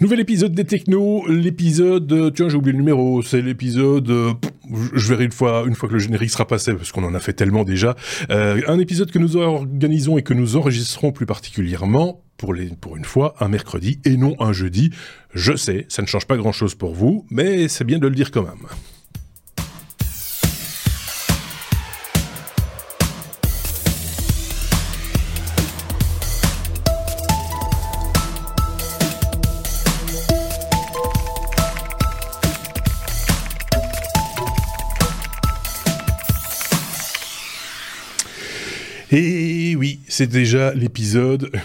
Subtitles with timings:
[0.00, 4.34] Nouvel épisode des technos, l'épisode, euh, tiens j'ai oublié le numéro, c'est l'épisode, euh,
[4.92, 7.64] je verrai une fois, que le générique sera passé, parce qu'on en a fait tellement
[7.64, 7.96] déjà,
[8.30, 13.36] euh, un épisode que nous organisons et que nous enregistrons plus particulièrement, pour une fois,
[13.40, 14.90] un mercredi et non un jeudi.
[15.32, 18.30] Je sais, ça ne change pas grand-chose pour vous, mais c'est bien de le dire
[18.30, 18.66] quand même.
[40.16, 41.50] C'est déjà l'épisode.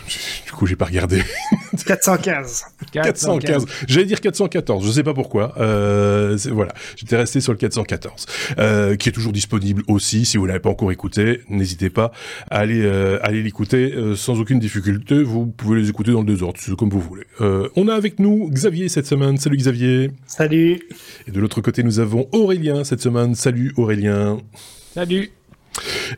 [0.45, 1.23] Du coup, j'ai pas regardé.
[1.85, 2.65] 415.
[2.91, 3.65] 415.
[3.87, 4.85] J'allais dire 414.
[4.85, 5.53] Je sais pas pourquoi.
[5.57, 8.25] Euh, voilà, j'étais resté sur le 414,
[8.59, 10.25] euh, qui est toujours disponible aussi.
[10.25, 12.11] Si vous l'avez pas encore écouté, n'hésitez pas
[12.49, 15.23] à aller euh, aller l'écouter euh, sans aucune difficulté.
[15.23, 17.23] Vous pouvez les écouter dans le désordre, comme vous voulez.
[17.39, 19.37] Euh, on a avec nous Xavier cette semaine.
[19.37, 20.11] Salut Xavier.
[20.27, 20.81] Salut.
[21.27, 23.35] Et de l'autre côté, nous avons Aurélien cette semaine.
[23.35, 24.39] Salut Aurélien.
[24.93, 25.31] Salut.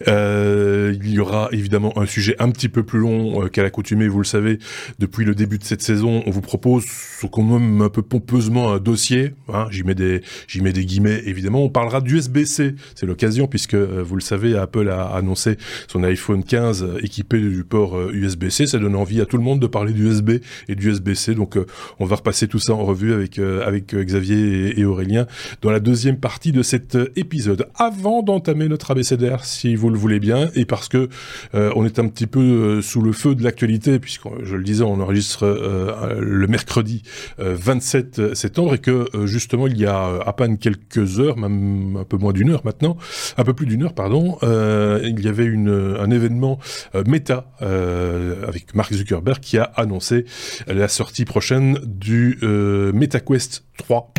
[0.07, 4.07] Euh, il y aura évidemment un sujet un petit peu plus long euh, qu'à l'accoutumée,
[4.07, 4.59] vous le savez,
[4.99, 6.85] depuis le début de cette saison, on vous propose
[7.31, 10.21] quand même un peu pompeusement un dossier, hein, j'y mets des
[10.61, 14.89] mets des guillemets évidemment, on parlera d'USB-C, c'est l'occasion puisque euh, vous le savez, Apple
[14.89, 19.43] a annoncé son iPhone 15 équipé du port USB-C, ça donne envie à tout le
[19.43, 21.57] monde de parler d'USB et d'USB-C, donc
[21.99, 25.25] on va repasser tout ça en revue avec avec Xavier et, et, Aurélien
[25.61, 27.67] dans la deuxième partie de cet épisode.
[27.75, 31.09] Avant d'entamer notre abécédaire, si vous le voulez bien, et parce que
[31.55, 34.63] euh, on est un petit peu euh, sous le feu de l'actualité, puisque je le
[34.63, 37.03] disais, on enregistre euh, le mercredi
[37.37, 42.17] 27 septembre, et que justement il y a à peine quelques heures, même un peu
[42.17, 42.97] moins d'une heure maintenant,
[43.37, 46.59] un peu plus d'une heure, pardon, il y avait une, un événement
[47.05, 50.25] méta avec Mark Zuckerberg qui a annoncé
[50.67, 54.13] la sortie prochaine du MetaQuest 3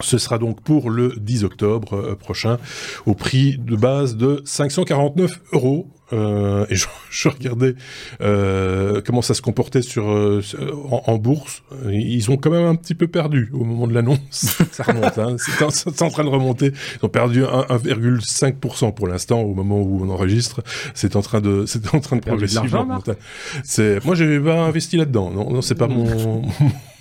[0.00, 2.58] ce sera donc pour le 10 octobre euh, prochain,
[3.06, 5.88] au prix de base de 549 euros.
[6.12, 7.74] Euh, et je, je regardais
[8.20, 10.40] euh, comment ça se comportait sur euh,
[10.90, 11.62] en, en, bourse.
[11.90, 14.20] Ils ont quand même un petit peu perdu au moment de l'annonce.
[14.70, 15.36] ça remonte, hein.
[15.38, 16.72] c'est en, en, train de remonter.
[17.02, 20.62] Ils ont perdu 1,5% pour l'instant au moment où on enregistre.
[20.94, 23.12] C'est en train de, c'est en train de progressivement remonter.
[23.64, 25.30] C'est, moi, j'ai pas investi là-dedans.
[25.30, 26.42] Non, non, c'est pas mon,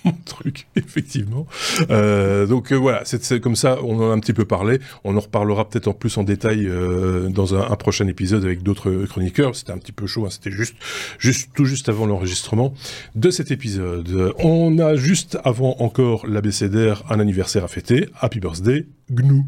[0.25, 1.47] truc, effectivement.
[1.89, 4.79] Euh, donc euh, voilà, c'est comme ça, on en a un petit peu parlé.
[5.03, 9.05] On en reparlera peut-être en plus en détail euh, dans un, prochain épisode avec d'autres
[9.05, 9.55] chroniqueurs.
[9.55, 10.29] C'était un petit peu chaud, hein.
[10.29, 10.75] c'était juste,
[11.19, 12.73] juste, tout juste avant l'enregistrement
[13.15, 14.33] de cet épisode.
[14.39, 18.09] On a juste avant encore l'ABCDR un anniversaire à fêter.
[18.21, 19.43] Happy birthday, GNU.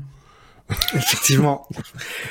[0.94, 1.68] Effectivement.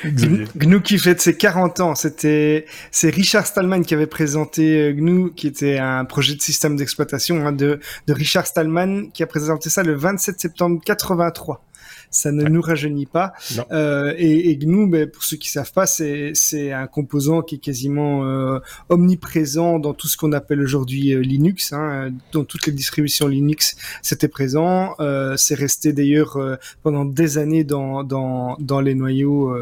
[0.05, 1.95] GNU qui fête ses 40 ans.
[1.95, 7.45] C'était, c'est Richard Stallman qui avait présenté GNU, qui était un projet de système d'exploitation
[7.45, 11.66] hein, de, de Richard Stallman, qui a présenté ça le 27 septembre 83
[12.09, 12.49] ça ne ouais.
[12.49, 13.33] nous rajeunit pas.
[13.71, 17.55] Euh, et, et, GNU, ben, pour ceux qui savent pas, c'est c'est un composant qui
[17.55, 18.59] est quasiment euh,
[18.89, 21.73] omniprésent dans tout ce qu'on appelle aujourd'hui euh, Linux.
[21.73, 24.95] Hein, dans toutes les distributions Linux, c'était présent.
[24.99, 29.55] Euh, c'est resté d'ailleurs euh, pendant des années dans dans dans les noyaux,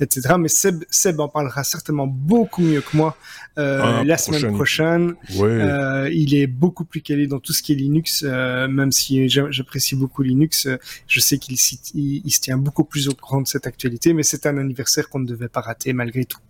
[0.00, 0.34] etc.
[0.38, 3.16] Mais Seb Seb en parlera certainement beaucoup mieux que moi
[3.56, 5.14] ah, la semaine prochaine.
[5.36, 6.10] Ouais.
[6.14, 10.22] il est beaucoup plus calé dans tout ce qui est Linux, même si j'apprécie beaucoup
[10.22, 10.68] Linux.
[11.06, 14.12] je sais qu'il cite il, il, se tient beaucoup plus au courant de cette actualité,
[14.12, 16.40] mais c'est un anniversaire qu'on ne devait pas rater malgré tout.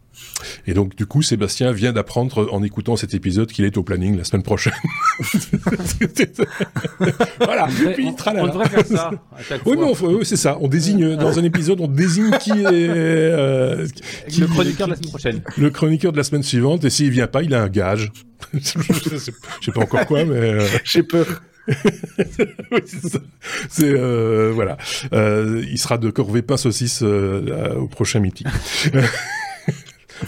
[0.67, 4.17] Et donc, du coup, Sébastien vient d'apprendre en écoutant cet épisode qu'il est au planning
[4.17, 4.73] la semaine prochaine.
[7.39, 7.67] voilà.
[7.67, 9.11] On puis, on, on devrait faire ça.
[9.67, 10.59] oui, mais oui, c'est ça.
[10.61, 13.87] On désigne, dans un épisode, on désigne qui est, euh,
[14.29, 15.43] qui, le chroniqueur de la semaine prochaine.
[15.57, 16.85] Le chroniqueur de la semaine suivante.
[16.85, 18.13] Et s'il vient pas, il a un gage.
[18.53, 20.37] Je sais pas encore quoi, mais.
[20.37, 20.67] Euh...
[20.85, 21.43] J'ai peur.
[22.73, 22.81] oui,
[23.69, 24.77] c'est euh, voilà.
[25.13, 28.47] Euh, il sera de corvée pain saucisse euh, au prochain meeting.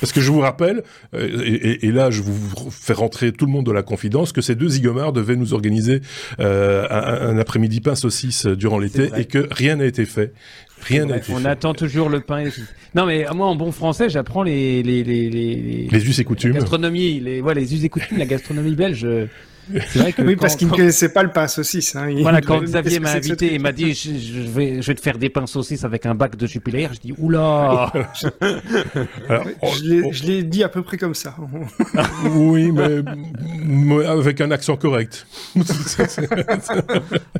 [0.00, 3.52] Parce que je vous rappelle, et, et, et, là je vous fais rentrer tout le
[3.52, 6.00] monde de la confidence, que ces deux zigomars devaient nous organiser
[6.40, 10.32] euh, un, un après-midi pain saucisse durant l'été et que rien n'a été fait.
[10.80, 11.46] Rien n'a été On fait.
[11.46, 12.44] attend toujours le pain.
[12.94, 16.54] Non mais moi en bon français j'apprends les les les les les us et coutumes.
[16.54, 19.06] La gastronomie, les voilà les us et coutumes, la gastronomie belge.
[19.88, 21.96] C'est vrai que oui, parce qu'il ne connaissait pas le pain saucisse.
[21.96, 22.08] Hein.
[22.20, 25.18] Voilà, quand Xavier m'a invité et m'a dit je, je, vais, je vais te faire
[25.18, 27.92] des pains saucisses avec un bac de Jupiler, je dis oula
[29.28, 31.34] Alors, Je l'ai dit à peu près comme ça.
[32.30, 33.02] oui, mais,
[33.64, 35.26] mais, avec un accent correct.
[35.56, 35.64] ah,
[36.14, 36.24] ça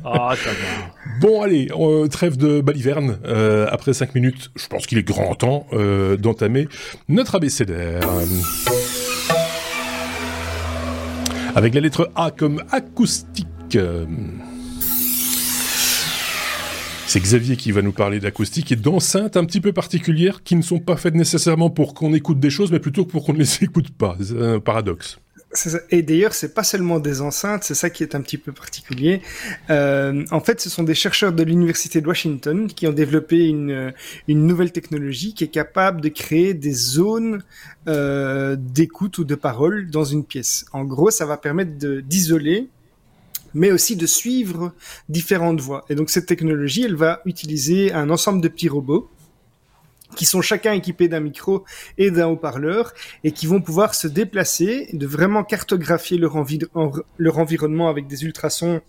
[0.03, 0.73] va.
[1.19, 3.17] Bon, allez, euh, trêve de baliverne.
[3.25, 6.67] Euh, après cinq minutes, je pense qu'il est grand temps euh, d'entamer
[7.07, 8.01] notre abécédaire.
[11.55, 13.77] Avec la lettre A comme acoustique.
[17.05, 20.63] C'est Xavier qui va nous parler d'acoustique et d'enceintes un petit peu particulières qui ne
[20.63, 23.57] sont pas faites nécessairement pour qu'on écoute des choses, mais plutôt pour qu'on ne les
[23.63, 24.17] écoute pas.
[24.19, 25.19] C'est un paradoxe.
[25.89, 29.21] Et d'ailleurs, c'est pas seulement des enceintes, c'est ça qui est un petit peu particulier.
[29.69, 33.93] Euh, en fait, ce sont des chercheurs de l'université de Washington qui ont développé une,
[34.27, 37.43] une nouvelle technologie qui est capable de créer des zones
[37.87, 40.65] euh, d'écoute ou de parole dans une pièce.
[40.73, 41.71] En gros, ça va permettre
[42.01, 42.69] d'isoler
[43.55, 44.73] mais aussi de suivre
[45.09, 45.85] différentes voix.
[45.89, 49.11] Et donc cette technologie, elle va utiliser un ensemble de petits robots
[50.15, 51.63] qui sont chacun équipés d'un micro
[51.97, 52.93] et d'un haut-parleur
[53.23, 56.35] et qui vont pouvoir se déplacer, de vraiment cartographier leur,
[57.17, 58.81] leur environnement avec des ultrasons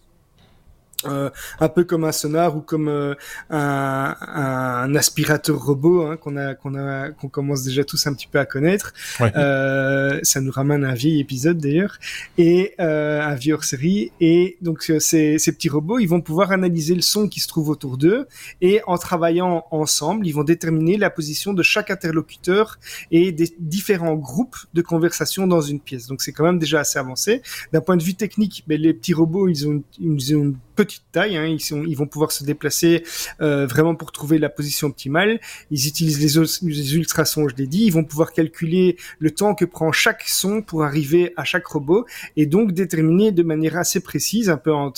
[1.06, 1.30] euh,
[1.60, 3.14] un peu comme un sonar ou comme euh,
[3.50, 8.26] un, un, aspirateur robot hein, qu'on a qu'on a qu'on commence déjà tous un petit
[8.26, 8.92] peu à connaître.
[9.20, 11.98] Euh, ça nous ramène à un vieil épisode d'ailleurs
[12.38, 16.52] et euh, un vieux hors série et donc ces, ces petits robots ils vont pouvoir
[16.52, 18.26] analyser le son qui se trouve autour d'eux
[18.60, 22.78] et en travaillant ensemble ils vont déterminer la position de chaque interlocuteur
[23.10, 26.06] et des différents groupes de conversation dans une pièce.
[26.06, 27.42] Donc c'est quand même déjà assez avancé.
[27.72, 31.04] D'un point de vue technique, mais les petits robots ils ont ils ont une petite
[31.12, 31.36] taille.
[31.36, 31.46] Hein.
[31.46, 33.04] Ils, sont, ils vont pouvoir se déplacer
[33.40, 35.40] euh, vraiment pour trouver la position optimale.
[35.70, 37.84] Ils utilisent les, les ultrasons, je l'ai dit.
[37.86, 42.06] Ils vont pouvoir calculer le temps que prend chaque son pour arriver à chaque robot
[42.36, 44.90] et donc déterminer de manière assez précise, un peu en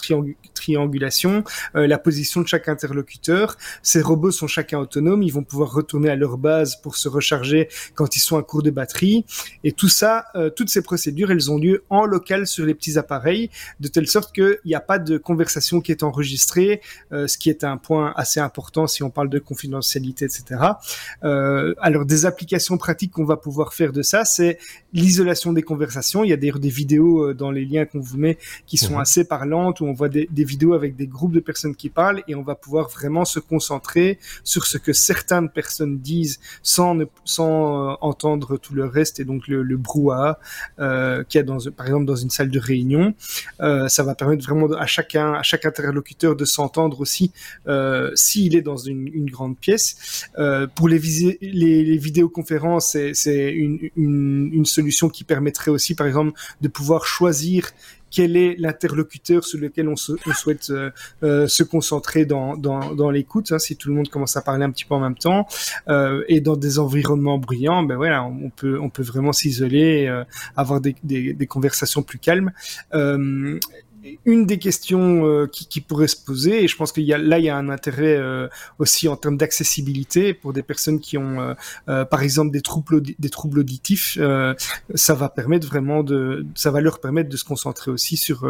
[0.66, 1.44] triangulation,
[1.76, 3.56] euh, la position de chaque interlocuteur.
[3.82, 5.22] Ces robots sont chacun autonomes.
[5.22, 8.62] Ils vont pouvoir retourner à leur base pour se recharger quand ils sont à court
[8.62, 9.24] de batterie.
[9.62, 12.98] Et tout ça, euh, toutes ces procédures, elles ont lieu en local sur les petits
[12.98, 16.80] appareils, de telle sorte qu'il n'y a pas de conversation qui est enregistrée,
[17.12, 20.60] euh, ce qui est un point assez important si on parle de confidentialité, etc.
[21.80, 24.58] Alors des applications pratiques qu'on va pouvoir faire de ça, c'est
[24.92, 26.24] l'isolation des conversations.
[26.24, 29.00] Il y a des, des vidéos dans les liens qu'on vous met qui sont mhm.
[29.00, 32.22] assez parlantes, où on voit des, des, vidéos avec des groupes de personnes qui parlent
[32.28, 37.92] et on va pouvoir vraiment se concentrer sur ce que certaines personnes disent sans, sans
[37.92, 40.38] euh, entendre tout le reste et donc le, le brouhaha
[40.78, 43.14] euh, qu'il y a dans, par exemple dans une salle de réunion.
[43.60, 47.32] Euh, ça va permettre vraiment à chacun, à chaque interlocuteur de s'entendre aussi
[48.14, 50.28] s'il est dans une, grande pièce.
[50.74, 50.98] Pour les,
[51.40, 57.70] les, vidéoconférences, c'est une, solution qui permettrait aussi, par exemple, de pouvoir choisir
[58.10, 60.90] quel est l'interlocuteur sur lequel on, souhaite euh,
[61.22, 64.84] euh, se concentrer dans, l'écoute, hein, si tout le monde commence à parler un petit
[64.84, 65.46] peu en même temps,
[65.88, 70.24] euh, et dans des environnements bruyants, ben voilà, on peut, on peut vraiment s'isoler, euh,
[70.56, 70.94] avoir des,
[71.48, 72.52] conversations plus calmes.
[74.24, 77.18] Une des questions euh, qui, qui, pourrait se poser, et je pense qu'il y a
[77.18, 78.48] là il y a un intérêt euh,
[78.78, 81.54] aussi en termes d'accessibilité pour des personnes qui ont,
[81.88, 84.18] euh, par exemple, des troubles des troubles auditifs,
[84.94, 86.04] ça va permettre vraiment
[86.54, 88.48] ça va leur permettre de se concentrer aussi sur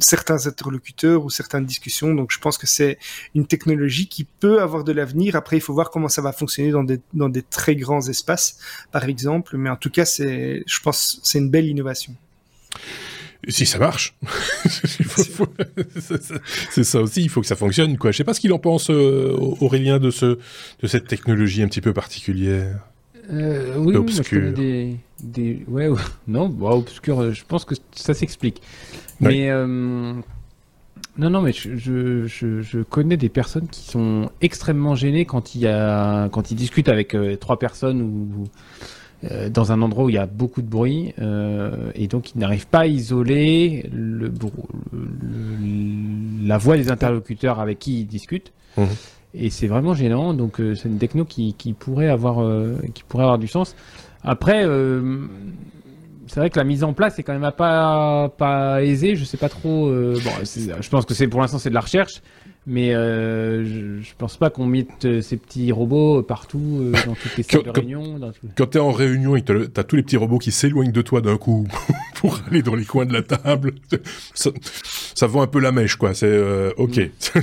[0.00, 2.14] certains interlocuteurs ou certaines discussions.
[2.14, 2.98] Donc je pense que c'est
[3.34, 5.36] une technologie qui peut avoir de l'avenir.
[5.36, 8.58] Après, il faut voir comment ça va fonctionner dans des dans des très grands espaces,
[8.92, 9.56] par exemple.
[9.56, 12.14] Mais en tout cas, c'est, je pense, c'est une belle innovation.
[13.48, 14.16] Si ça marche,
[16.70, 17.22] c'est ça aussi.
[17.22, 17.98] Il faut que ça fonctionne.
[17.98, 18.10] Quoi.
[18.10, 20.38] Je sais pas ce qu'il en pense euh, Aurélien de ce
[20.80, 22.80] de cette technologie un petit peu particulière.
[23.30, 24.52] Euh, oui, obscure.
[24.52, 25.64] des, des...
[25.68, 25.88] Ouais,
[26.28, 27.20] non, bah, obscur.
[27.20, 28.60] Euh, je pense que ça s'explique.
[29.20, 30.12] Mais euh,
[31.16, 35.62] non, non, mais je, je, je, connais des personnes qui sont extrêmement gênées quand il
[35.62, 38.44] y a quand ils discutent avec trois personnes ou
[39.30, 42.38] euh, dans un endroit où il y a beaucoup de bruit euh, et donc ils
[42.38, 44.32] n'arrivent pas à isoler le,
[46.46, 48.52] la voix des interlocuteurs avec qui ils discutent.
[48.76, 48.84] Mmh.
[49.34, 50.34] Et c'est vraiment gênant.
[50.34, 52.36] Donc euh, c'est une techno qui, qui pourrait avoir
[52.92, 53.74] qui pourrait avoir du sens.
[54.22, 54.66] Après,
[56.26, 59.16] c'est vrai que la mise en place est quand même pas pas aisée.
[59.16, 59.90] Je sais pas trop.
[59.90, 62.20] bon, je pense que c'est pour l'instant c'est de la recherche.
[62.66, 67.14] Mais euh, je, je, pense pas qu'on mette euh, ces petits robots partout, euh, dans
[67.14, 68.18] toutes les salles de réunion.
[68.18, 68.32] Dans.
[68.56, 71.20] Quand t'es en réunion et que t'as tous les petits robots qui s'éloignent de toi
[71.20, 71.66] d'un coup
[72.14, 73.74] pour aller dans les coins de la table,
[74.34, 74.50] ça,
[75.14, 76.14] ça vend un peu la mèche, quoi.
[76.14, 76.98] C'est euh, ok.
[76.98, 77.40] Mm.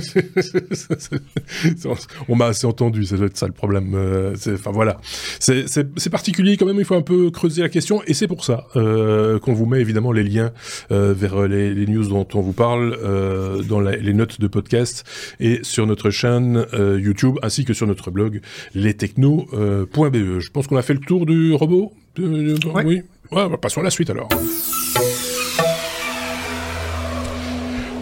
[2.28, 3.92] On m'a assez entendu, ça doit être ça le problème.
[3.94, 5.00] Euh, enfin voilà,
[5.38, 6.78] c'est particulier quand même.
[6.78, 9.80] Il faut un peu creuser la question et c'est pour ça euh, qu'on vous met
[9.80, 10.52] évidemment les liens
[10.90, 12.98] vers les, les, news dont on vous parle
[13.68, 15.04] dans la, les notes de podcast
[15.40, 18.40] et sur notre chaîne euh, YouTube ainsi que sur notre blog
[18.74, 19.54] lestechno.be.
[19.54, 21.92] Euh, Je pense qu'on a fait le tour du robot.
[22.18, 23.02] Oui.
[23.30, 24.28] Ouais, bah, passons à la suite alors.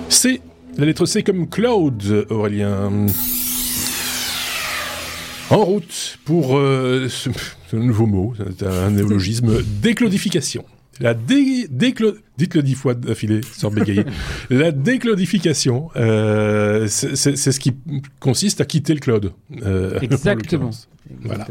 [0.08, 0.40] C,
[0.76, 2.90] la lettre C comme Cloud, Aurélien.
[5.50, 7.30] En route pour euh, ce,
[7.76, 10.64] nouveau mot, c'est un néologisme, déclodification.
[10.98, 14.04] La dé Dites-le dix fois d'affilée, sans bégayer.
[14.50, 17.74] la déclodification, euh, c'est ce qui
[18.18, 19.32] consiste à quitter le cloud.
[19.62, 20.70] Euh, Exactement.
[21.22, 21.46] Voilà.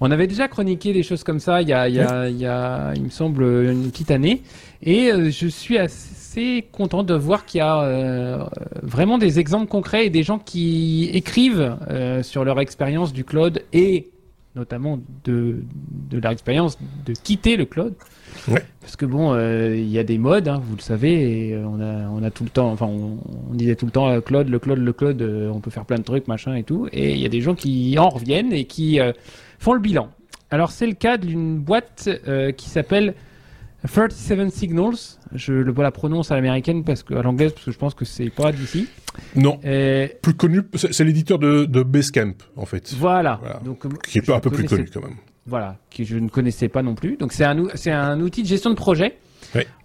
[0.00, 2.38] On avait déjà chroniqué des choses comme ça il y a, il y a, il,
[2.38, 4.42] y a il me semble, une petite année.
[4.82, 8.44] Et euh, je suis assez content de voir qu'il y a euh,
[8.82, 13.62] vraiment des exemples concrets et des gens qui écrivent euh, sur leur expérience du cloud
[13.72, 14.10] et
[14.54, 15.62] notamment de,
[16.10, 17.94] de leur expérience de quitter le cloud.
[18.48, 18.62] Ouais.
[18.80, 22.08] Parce que bon, il y a des modes, hein, vous le savez, et on a,
[22.08, 23.18] on a tout le temps, enfin, on,
[23.50, 26.02] on disait tout le temps, cloud, le cloud, le cloud, on peut faire plein de
[26.02, 26.88] trucs, machin et tout.
[26.92, 28.98] Et il y a des gens qui en reviennent et qui
[29.58, 30.08] font le bilan.
[30.50, 32.08] Alors c'est le cas d'une boîte
[32.56, 33.14] qui s'appelle
[33.86, 37.78] 37 Signals, je le la prononce à l'américaine parce que à l'anglaise parce que je
[37.78, 38.88] pense que c'est pas d'ici.
[39.36, 39.58] Non.
[39.58, 42.94] Plus connu, c'est l'éditeur de, de, Basecamp en fait.
[42.98, 43.40] Voilà.
[43.64, 45.16] Donc qui est un peu plus connu quand même.
[45.46, 47.16] Voilà, que je ne connaissais pas non plus.
[47.16, 49.16] Donc c'est un c'est un outil de gestion de projet.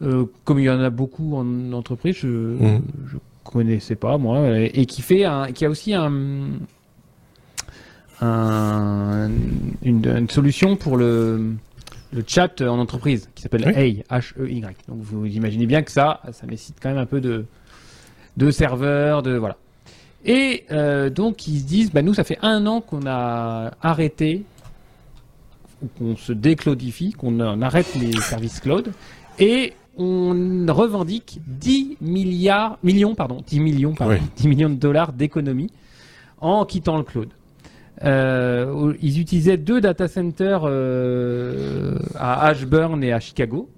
[0.01, 2.81] Euh, comme il y en a beaucoup en entreprise, je ne mmh.
[3.43, 6.11] connaissais pas moi et, qui fait un qui a aussi un,
[8.21, 9.29] un
[9.81, 11.55] une, une solution pour le
[12.13, 14.61] le chat en entreprise qui s'appelle Hey, H-E-Y.
[14.87, 17.45] Donc vous imaginez bien que ça, ça nécessite quand même un peu de,
[18.37, 19.57] de serveurs, de voilà.
[20.25, 24.43] Et euh, donc ils se disent, bah nous ça fait un an qu'on a arrêté,
[25.97, 28.91] qu'on se déclaudifie, qu'on arrête les services cloud,
[29.39, 35.71] et on revendique 10 milliards, millions, pardon, 10 millions, pardon, 10 millions de dollars d'économie
[36.39, 37.29] en quittant le cloud.
[38.03, 43.69] Euh, ils utilisaient deux data centers euh, à Ashburn et à Chicago.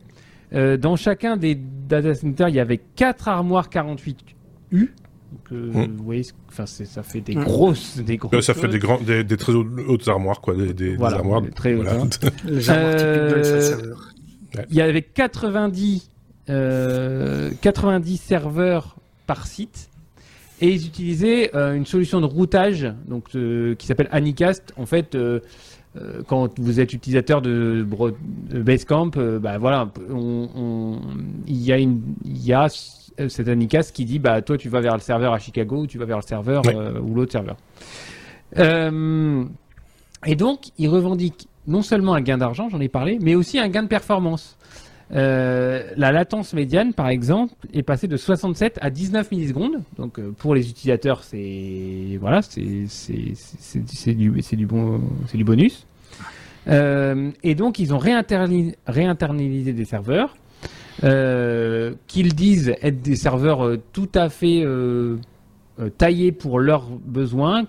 [0.54, 4.08] Euh, dans chacun des data centers, il y avait quatre armoires 48U.
[4.72, 4.90] Donc,
[5.52, 5.96] euh, hmm.
[5.96, 7.44] Vous voyez, enfin, ça fait des hmm.
[7.44, 8.46] grosses, des grosses.
[8.46, 11.44] ça fait des, grands, des, des, très hautes armoires, quoi, des, des, voilà, des armoires.
[11.56, 11.86] très hautes.
[11.86, 12.36] Voilà.
[12.46, 13.90] Les armoires typiques de
[14.58, 14.66] ouais.
[14.72, 16.10] Il y avait 90,
[16.48, 18.96] 90 serveurs
[19.28, 19.90] par site
[20.62, 24.74] et ils utilisaient euh, une solution de routage donc, euh, qui s'appelle Anycast.
[24.78, 25.39] En fait, euh,
[26.28, 27.86] quand vous êtes utilisateur de,
[28.51, 29.12] Basecamp,
[29.42, 29.89] bah, voilà,
[31.48, 34.82] il y a, une, il y a cet Anycast qui dit bah, toi, tu vas
[34.82, 36.62] vers le serveur à Chicago ou tu vas vers le serveur
[37.04, 37.58] ou l'autre serveur.
[40.25, 43.70] et donc, ils revendiquent non seulement un gain d'argent, j'en ai parlé, mais aussi un
[43.70, 44.58] gain de performance.
[45.12, 49.82] Euh, la latence médiane, par exemple, est passée de 67 à 19 millisecondes.
[49.98, 52.60] Donc, euh, pour les utilisateurs, c'est voilà, c'est
[54.16, 55.01] du du bon
[55.34, 55.88] du bonus.
[56.68, 60.36] Euh, et donc, ils ont réinternalisé des serveurs
[61.01, 64.66] qu'ils disent être des serveurs tout à fait
[65.98, 67.66] taillés pour leurs besoins.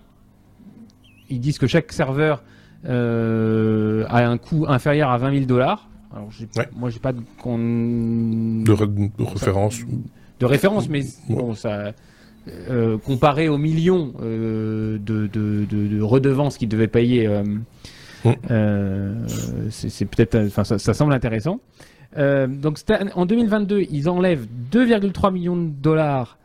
[1.30, 2.42] Ils disent que chaque serveur
[2.84, 5.89] a un coût inférieur à 20 000 dollars.
[6.12, 6.28] Alors,
[6.76, 8.72] moi, j'ai pas de, de,
[9.22, 9.80] référence.
[10.40, 11.92] De référence, mais bon, ça.
[12.48, 17.42] Euh, comparé aux millions euh, de, de, de, redevances qu'ils devaient payer, euh,
[19.68, 21.60] c'est peut-être, enfin, ça, ça, semble intéressant.
[22.16, 22.78] donc,
[23.14, 26.38] en 2022, ils enlèvent 2,3 millions de dollars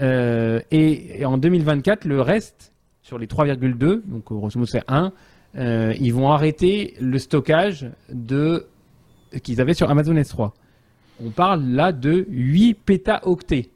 [0.00, 5.12] et, et, en 2024, le reste sur les 3,2, donc grosso modo c'est 1,
[5.98, 8.66] ils vont arrêter le stockage de
[9.42, 10.52] qu'ils avaient sur Amazon S3.
[11.24, 13.70] On parle là de 8 pétaoctets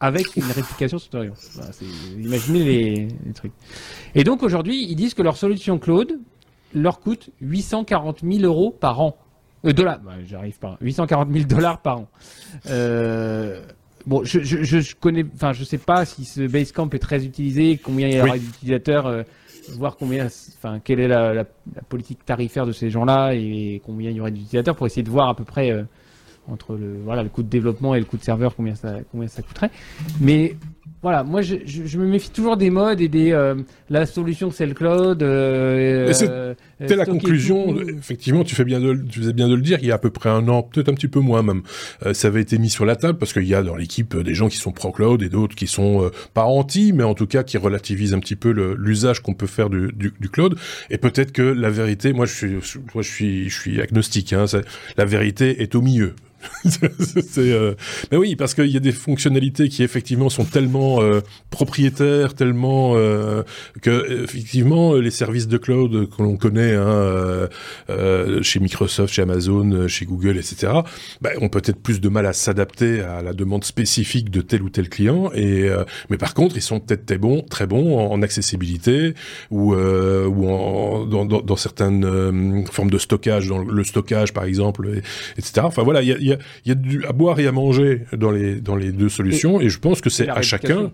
[0.00, 1.34] avec une réplication supérieure.
[2.18, 3.52] imaginez les, trucs.
[4.14, 6.18] Et donc aujourd'hui, ils disent que leur solution cloud
[6.74, 9.16] leur coûte 840 000 euros par an.
[9.64, 10.76] Euh, dollars, bah, j'arrive pas.
[10.80, 12.08] 840 000 dollars par an.
[12.66, 13.64] Euh,
[14.06, 17.80] bon, je, je, je, connais, enfin, je sais pas si ce Basecamp est très utilisé,
[17.82, 19.06] combien il y aura d'utilisateurs.
[19.06, 19.22] Euh,
[19.76, 21.44] voir combien, enfin, quelle est la,
[21.88, 25.28] politique tarifaire de ces gens-là et combien il y aurait d'utilisateurs pour essayer de voir
[25.28, 25.84] à peu près euh,
[26.48, 29.28] entre le, voilà, le coût de développement et le coût de serveur combien ça, combien
[29.28, 29.70] ça coûterait.
[30.20, 30.56] Mais
[31.00, 33.54] voilà, moi je, je, me méfie toujours des modes et des euh,
[33.88, 35.22] la solution c'est le cloud.
[35.22, 37.76] Euh, euh C'était la conclusion.
[37.80, 39.78] Effectivement, tu fais bien de, tu faisais bien de le dire.
[39.80, 41.62] Il y a à peu près un an, peut-être un petit peu moins même,
[42.04, 44.34] euh, ça avait été mis sur la table parce qu'il y a dans l'équipe des
[44.34, 47.44] gens qui sont pro cloud et d'autres qui sont pas anti, mais en tout cas
[47.44, 50.56] qui relativisent un petit peu l'usage qu'on peut faire du, du, du, cloud.
[50.90, 52.50] Et peut-être que la vérité, moi je suis,
[52.92, 54.32] moi je suis, je suis agnostique.
[54.32, 54.46] Hein,
[54.96, 56.14] la vérité est au milieu
[57.38, 57.74] euh...
[58.10, 62.94] Mais oui, parce qu'il y a des fonctionnalités qui effectivement sont tellement euh, propriétaires, tellement
[62.96, 63.42] euh,
[63.82, 67.48] que effectivement les services de cloud que l'on connaît hein,
[68.42, 70.72] chez Microsoft, chez Amazon, chez Google, etc.,
[71.20, 74.70] ben, ont peut-être plus de mal à s'adapter à la demande spécifique de tel ou
[74.70, 75.30] tel client.
[75.34, 75.68] Et
[76.10, 79.14] mais par contre, ils sont peut-être très bons, très bons en, accessibilité
[79.50, 85.02] ou ou en, dans, certaines formes de stockage, dans le stockage par exemple, et,
[85.38, 85.62] etc.
[85.64, 87.52] Enfin voilà, il y a, y a il y a du, à boire et à
[87.52, 90.92] manger dans les, dans les deux solutions, et, je pense que c'est à chacun,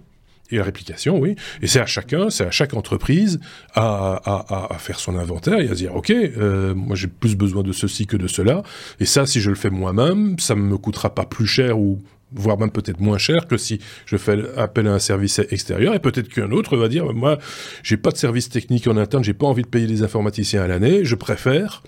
[0.50, 3.40] et la réplication, oui, et c'est à chacun, c'est à chaque entreprise
[3.74, 7.62] à, à, à, faire son inventaire et à dire, ok, euh, moi j'ai plus besoin
[7.62, 8.62] de ceci que de cela,
[9.00, 12.02] et ça, si je le fais moi-même, ça me coûtera pas plus cher ou
[12.34, 15.98] voire même peut-être moins cher que si je fais appel à un service extérieur et
[15.98, 17.38] peut-être qu'un autre va dire moi
[17.82, 20.66] j'ai pas de service technique en interne j'ai pas envie de payer des informaticiens à
[20.66, 21.82] l'année je préfère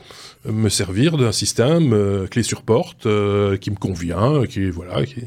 [0.45, 5.05] me servir d'un système euh, clé sur porte euh, qui me convient, qui voilà.
[5.05, 5.25] Qui...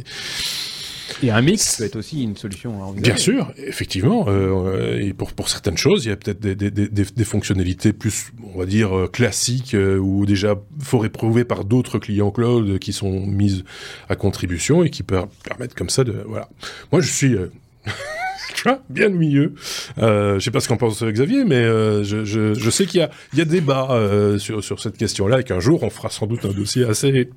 [1.23, 2.93] Et un mix peut être aussi une solution.
[2.93, 4.25] Bien sûr, effectivement.
[4.27, 7.93] Euh, et pour, pour certaines choses, il y a peut-être des, des, des, des, fonctionnalités
[7.93, 12.79] plus, on va dire, euh, classiques euh, ou déjà fort éprouvées par d'autres clients cloud
[12.79, 13.63] qui sont mises
[14.09, 16.23] à contribution et qui peuvent permettre comme ça de...
[16.27, 16.49] Voilà.
[16.91, 17.35] Moi, je suis...
[18.89, 19.53] bien au milieu.
[19.97, 22.99] Euh, je sais pas ce qu'en pense Xavier, mais euh, je, je, je, sais qu'il
[22.99, 25.89] y a, il y a débat euh, sur, sur cette question-là et qu'un jour on
[25.89, 27.29] fera sans doute un dossier assez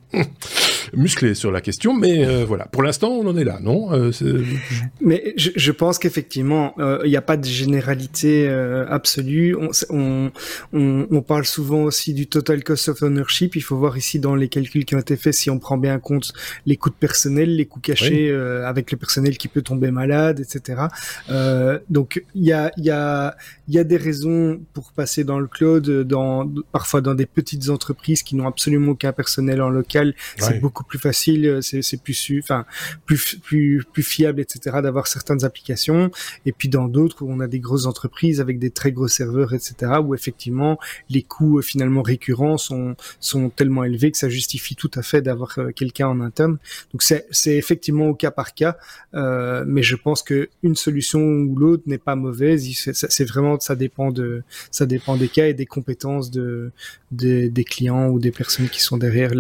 [0.94, 1.94] musclé sur la question.
[1.94, 4.10] Mais euh, voilà, pour l'instant on en est là, non euh,
[5.00, 6.74] Mais je, je pense qu'effectivement
[7.04, 8.48] il n'y a pas de généralité
[8.88, 9.56] absolue.
[9.56, 10.30] On, on,
[10.72, 13.56] on, on, parle souvent aussi du total cost of ownership.
[13.56, 15.98] Il faut voir ici dans les calculs qui ont été faits si on prend bien
[15.98, 16.32] compte
[16.66, 18.32] les coûts de personnel, les coûts cachés
[18.64, 20.82] avec le personnel qui peut tomber malade, etc.
[21.30, 23.36] Euh, donc il y a, y, a,
[23.68, 28.22] y a des raisons pour passer dans le cloud, dans, parfois dans des petites entreprises
[28.22, 30.14] qui n'ont absolument aucun personnel en local.
[30.38, 32.64] C'est beaucoup plus facile, c'est plus, enfin
[33.06, 34.78] plus, plus, plus fiable, etc.
[34.82, 36.10] d'avoir certaines applications.
[36.46, 39.52] Et puis dans d'autres où on a des grosses entreprises avec des très gros serveurs,
[39.54, 39.92] etc.
[40.04, 40.78] où effectivement
[41.10, 45.22] les coûts euh, finalement récurrents sont, sont tellement élevés que ça justifie tout à fait
[45.22, 46.58] d'avoir euh, quelqu'un en interne.
[46.92, 48.76] Donc c'est effectivement au cas par cas,
[49.14, 52.66] euh, mais je pense que une solution ou l'autre n'est pas mauvaise.
[52.92, 56.70] C'est vraiment, ça dépend de, ça dépend des cas et des compétences de,
[57.10, 59.32] des clients ou des personnes qui sont derrière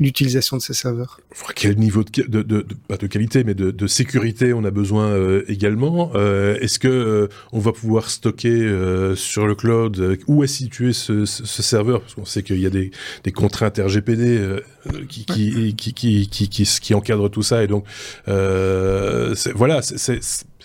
[0.00, 1.20] l'utilisation de ces serveurs.
[1.54, 5.44] Quel niveau de, de, de, pas de qualité, mais de, sécurité on a besoin euh,
[5.48, 6.12] également.
[6.14, 8.48] Euh, Est-ce que euh, on va pouvoir stocker
[9.16, 12.00] sur le cloud Où est situé ce, ce, serveur?
[12.00, 12.90] Parce qu'on sait qu'il y a des,
[13.24, 14.60] des contraintes RGPD
[15.08, 17.84] qui, qui, qui, qui, qui, qui, qui, encadrent tout ça, et donc
[18.26, 20.20] voilà, c'est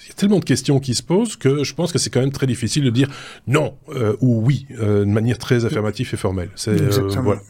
[0.07, 2.31] y a tellement de questions qui se posent que je pense que c'est quand même
[2.31, 3.09] très difficile de dire
[3.47, 6.49] non euh, ou oui euh, de manière très affirmative et formelle.
[6.55, 7.41] C'est euh, voilà.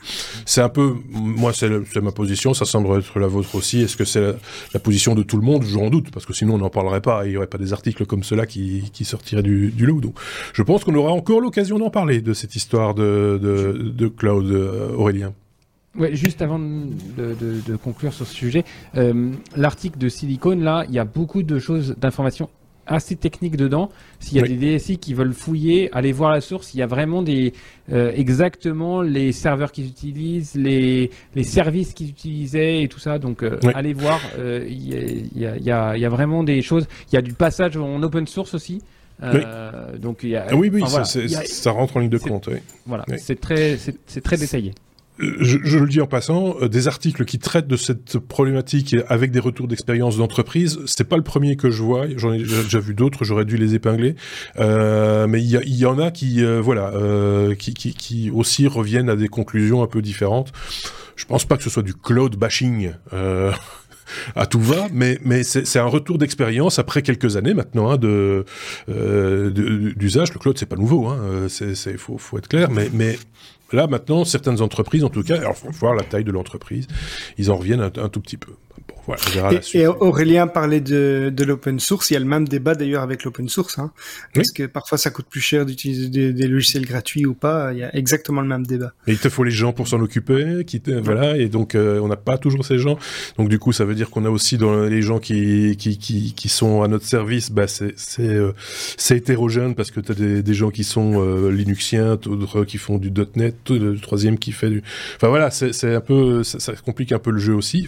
[0.45, 1.69] C'est un peu moi c'est
[2.01, 3.81] ma position, ça semble être la vôtre aussi.
[3.81, 4.35] Est-ce que c'est
[4.73, 5.63] la, position de tout le monde?
[5.63, 7.25] J'en doute parce que sinon on n'en parlerait pas.
[7.25, 10.01] Il y aurait pas des articles comme cela qui, qui sortiraient du, du lot.
[10.01, 10.15] Donc
[10.53, 14.51] je pense qu'on aura encore l'occasion d'en parler de cette histoire de, de, de Cloud
[14.95, 15.33] Aurélien.
[15.95, 18.65] Ouais, juste avant de, de, de, conclure sur ce sujet,
[18.97, 22.49] euh, l'article de Silicon, là, il y a beaucoup de choses, d'informations
[22.88, 23.89] assez techniques dedans.
[24.19, 26.88] S'il y a des DSI qui veulent fouiller, aller voir la source, il y a
[26.88, 27.53] vraiment des
[27.91, 33.19] euh, exactement les serveurs qu'ils utilisent, les, les services qu'ils utilisaient et tout ça.
[33.19, 34.89] Donc euh, allez voir, euh, il
[35.38, 36.88] y, a, y, a, y, a, vraiment des choses.
[37.12, 38.82] Il y a du passage en open source aussi.
[39.21, 41.45] Euh, donc il y a, ah oui, oui, enfin, voilà.
[41.45, 42.47] ça rentre en ligne de compte.
[42.47, 42.58] Oui.
[42.86, 44.73] Voilà, c'est très, c'est très détaillé
[45.19, 49.32] je, je, le dis en passant, euh, des articles qui traitent de cette problématique avec
[49.32, 52.06] des retours d'expérience d'entreprise, c'est pas le premier que je vois.
[52.17, 54.15] J'en ai déjà vu d'autres, j'aurais dû les épingler.
[54.60, 58.67] Euh, mais il y, y, en a qui, euh, voilà, euh, qui, qui, qui, aussi
[58.67, 60.52] reviennent à des conclusions un peu différentes.
[61.15, 62.91] Je pense pas que ce soit du cloud bashing.
[63.13, 63.52] Euh,
[64.36, 68.45] à tout va, mais, mais c'est un retour d'expérience après quelques années maintenant hein, de
[68.89, 70.34] euh, d'usage.
[70.34, 73.17] Le cloud, c'est pas nouveau, hein, c'est faut, faut être clair, mais, mais
[73.73, 76.88] Là, maintenant, certaines entreprises, en tout cas, alors faut voir la taille de l'entreprise,
[77.38, 78.53] ils en reviennent un, un tout petit peu.
[79.05, 79.81] Voilà, on verra et, la suite.
[79.81, 82.09] et, Aurélien parlait de, de l'open source.
[82.09, 83.91] Il y a le même débat d'ailleurs avec l'open source, hein,
[84.33, 84.53] parce oui.
[84.55, 87.73] que parfois ça coûte plus cher d'utiliser des, des, logiciels gratuits ou pas?
[87.73, 88.93] Il y a exactement le même débat.
[89.07, 91.38] Et il te faut les gens pour s'en occuper, qui voilà.
[91.38, 92.97] Et donc euh, on n'a pas toujours ces gens.
[93.38, 96.33] Donc du coup, ça veut dire qu'on a aussi dans les gens qui qui, qui,
[96.33, 98.53] qui sont à notre service, bah c'est euh,
[98.97, 102.77] c'est hétérogène parce que tu as des, des gens qui sont euh, Linuxiens, d'autres qui
[102.77, 104.84] font du .NET, le troisième qui fait du.
[105.15, 107.88] Enfin voilà, c'est un peu ça, complique un peu le jeu aussi.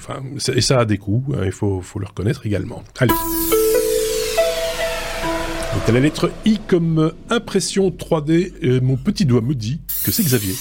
[0.54, 2.84] Et ça a des coûts, hein, il faut, le reconnaître également.
[3.00, 3.14] Allez.
[5.74, 10.54] Donc la lettre I comme impression 3D, mon petit doigt me dit que c'est Xavier.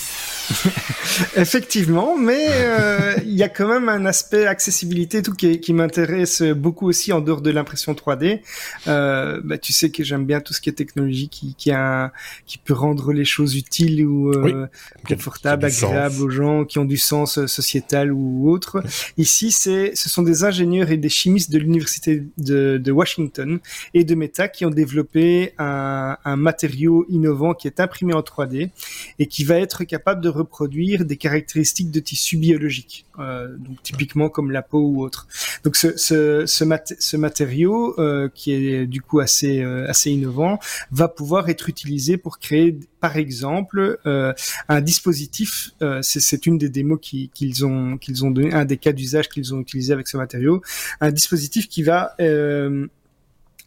[1.37, 6.43] Effectivement, mais euh, il y a quand même un aspect accessibilité tout qui, qui m'intéresse
[6.43, 8.41] beaucoup aussi en dehors de l'impression 3D.
[8.89, 12.13] Euh, bah, tu sais que j'aime bien tout ce qui est technologie qui, qui, a,
[12.47, 14.67] qui peut rendre les choses utiles ou euh,
[15.09, 18.83] confortables, agréables aux gens, qui ont du sens sociétal ou autre.
[19.17, 23.59] Ici, c'est, ce sont des ingénieurs et des chimistes de l'université de, de, Washington
[23.93, 28.71] et de Meta qui ont développé un, un matériau innovant qui est imprimé en 3D
[29.19, 34.29] et qui va être capable de reproduire des caractéristiques de tissus biologiques, euh, donc typiquement
[34.29, 35.27] comme la peau ou autre.
[35.65, 36.65] Donc ce, ce, ce,
[36.99, 40.59] ce matériau euh, qui est du coup assez euh, assez innovant
[40.91, 44.33] va pouvoir être utilisé pour créer par exemple euh,
[44.69, 45.71] un dispositif.
[46.03, 49.61] C'est une des démos qu'ils ont qu'ils ont donné, un des cas d'usage qu'ils ont
[49.61, 50.63] utilisé avec ce matériau,
[51.01, 52.15] un dispositif qui va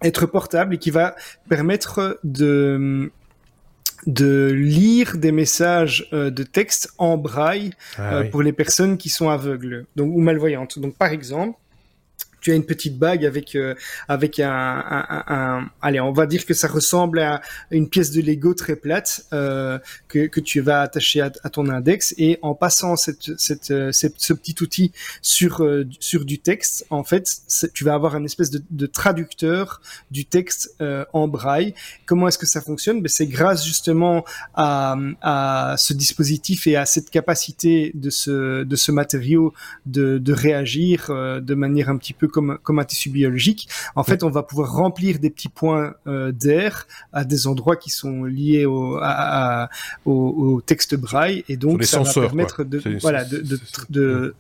[0.01, 1.15] être portable et qui va
[1.49, 3.12] permettre de
[4.08, 9.10] de lire des messages euh, de texte en braille ah euh, pour les personnes qui
[9.10, 10.80] sont aveugles donc ou malvoyantes.
[10.80, 11.60] Donc par exemple,
[12.48, 13.76] tu as une petite bague avec euh,
[14.08, 18.78] avec un, allez on va dire que ça ressemble à une pièce de Lego très
[18.78, 22.16] plate euh, que, que tu vas attacher à, ton index.
[22.18, 25.62] Et en passant cette, cette, euh, ce petit outil sur
[26.00, 27.30] sur du texte en fait
[27.74, 30.78] tu vas avoir un espèce de, de traducteur du texte
[31.12, 31.74] en braille.
[32.06, 33.02] Comment est-ce que ça fonctionne?
[33.02, 38.76] Ben, c'est grâce justement à, à ce dispositif et à cette capacité de ce de
[38.78, 39.54] ce matériau
[39.86, 43.67] de, de réagir de manière un petit peu comme, comme un tissu biologique.
[43.95, 47.89] En fait, on va pouvoir remplir des petits points euh, d'air à des endroits qui
[47.89, 49.69] sont liés au, à, à,
[50.06, 54.36] au, au, texte braille, et donc ça va permettre de, voilà, de, de, de,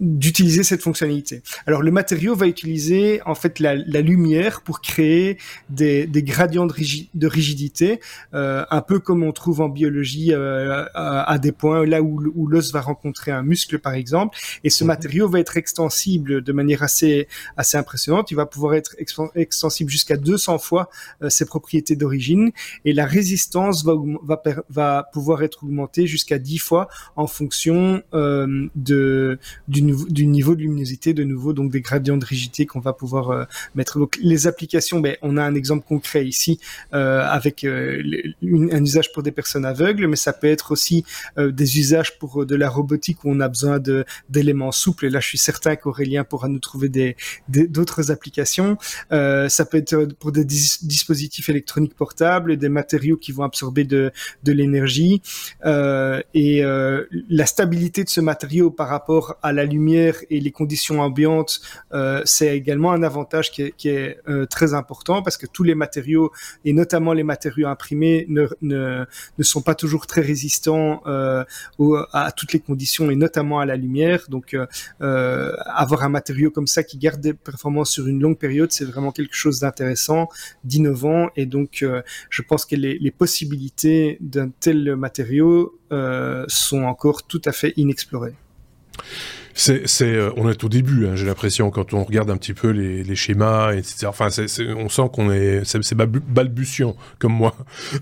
[0.00, 1.42] d'utiliser cette fonctionnalité.
[1.66, 5.38] Alors le matériau va utiliser en fait la, la lumière pour créer
[5.70, 8.00] des, des gradients de, rigi de rigidité,
[8.34, 12.20] euh, un peu comme on trouve en biologie euh, à, à, des points là où,
[12.34, 14.36] où l'os va rencontrer un muscle par exemple.
[14.64, 14.86] Et ce mmh.
[14.86, 18.30] matériau va être extensible de manière assez assez impressionnante.
[18.30, 18.96] Il va pouvoir être
[19.34, 20.90] extensible jusqu'à 200 fois
[21.22, 22.50] euh, ses propriétés d'origine
[22.84, 28.68] et la résistance va va, va pouvoir être augmentée jusqu'à 10 fois en fonction euh,
[28.74, 32.92] de d'une du niveau de luminosité de nouveau, donc des gradients de rigidité qu'on va
[32.92, 33.44] pouvoir euh,
[33.74, 33.98] mettre.
[33.98, 36.60] Donc les applications, ben, on a un exemple concret ici
[36.94, 38.02] euh, avec euh,
[38.42, 41.04] un usage pour des personnes aveugles, mais ça peut être aussi
[41.36, 43.80] des usages pour de la robotique où on a besoin
[44.28, 45.06] d'éléments souples.
[45.06, 47.16] Et là, je suis certain qu'Aurélien pourra nous trouver
[47.48, 48.76] d'autres applications.
[49.10, 54.12] ça peut être pour des dis dispositifs électroniques portables, des matériaux qui vont absorber de
[54.42, 55.22] de l'énergie
[55.64, 61.00] et la stabilité de ce matériau par rapport à la lumière lumière et les conditions
[61.00, 61.60] ambiantes,
[61.92, 66.32] euh, c'est également un avantage qui est, euh, très important parce que tous les matériaux,
[66.64, 69.04] et notamment les matériaux imprimés, ne, ne,
[69.38, 71.44] ne sont pas toujours très résistants euh,
[72.12, 74.20] à toutes les conditions et notamment à la lumière.
[74.28, 74.56] Donc,
[75.00, 79.12] avoir un matériau comme ça qui garde des performances sur une longue période, c'est vraiment
[79.12, 80.28] quelque chose d'intéressant,
[80.64, 81.28] d'innovant.
[81.36, 81.84] Et donc,
[82.30, 85.78] je pense que les, les possibilités d'un tel matériau
[86.48, 88.36] sont encore tout à fait inexplorées.
[89.68, 93.14] Euh, on est au début, hein, j'ai l'impression, quand on regarde un petit peu les,
[93.14, 94.06] schémas, etc.
[94.06, 94.28] Enfin,
[94.76, 97.54] on sent qu'on est, c'est, balbutiant, comme moi.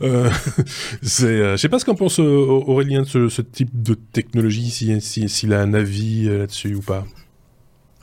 [0.03, 0.29] Euh,
[1.23, 5.29] euh, je sais pas ce qu'en pense Aurélien de ce, type de technologie, s'il si,
[5.29, 7.05] si, a un avis là-dessus ou pas.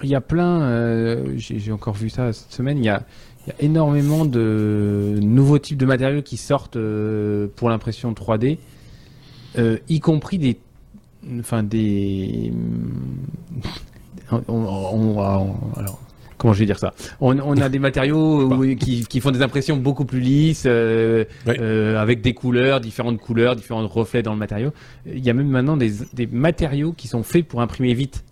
[0.04, 3.04] Il y a plein, j'ai, encore vu ça cette semaine, il y a
[3.60, 6.78] énormément de nouveaux types de matériaux qui sortent
[7.56, 8.58] pour l'impression 3D,
[9.58, 10.58] y compris des
[11.39, 12.51] enfin des,
[14.31, 15.19] on, on, on,
[15.77, 15.99] alors,
[16.38, 16.93] comment je vais dire ça?
[17.19, 21.97] On, a des matériaux où, qui, qui, font des impressions beaucoup plus lisses, euh, euh,
[21.97, 24.71] avec des couleurs, différentes couleurs, différents reflets dans le matériau.
[25.05, 28.23] Il y a même maintenant des, des matériaux qui sont faits pour imprimer vite.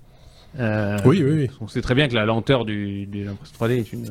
[0.60, 1.50] Euh, oui, oui, oui.
[1.62, 4.06] On sait très bien que la lenteur du, de l'impression 3D est une,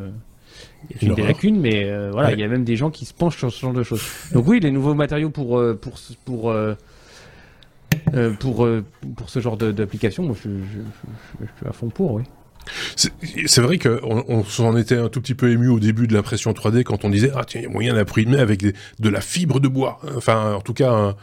[0.90, 2.34] est une, une des lacunes, mais voilà, ouais.
[2.34, 4.02] il y a même des gens qui se penchent sur ce genre de choses.
[4.32, 6.54] Donc oui, les nouveaux matériaux pour pour pour, pour
[8.14, 8.84] euh, pour, euh,
[9.16, 10.78] pour ce genre d'application, moi je, je,
[11.40, 12.22] je, suis à fond pour, oui.
[12.96, 16.52] C'est vrai qu'on on s'en était un tout petit peu ému au début de l'impression
[16.52, 19.22] 3D quand on disait ah tiens il y a moyen d'imprimer avec des, de la
[19.22, 21.16] fibre de bois, enfin en tout cas un,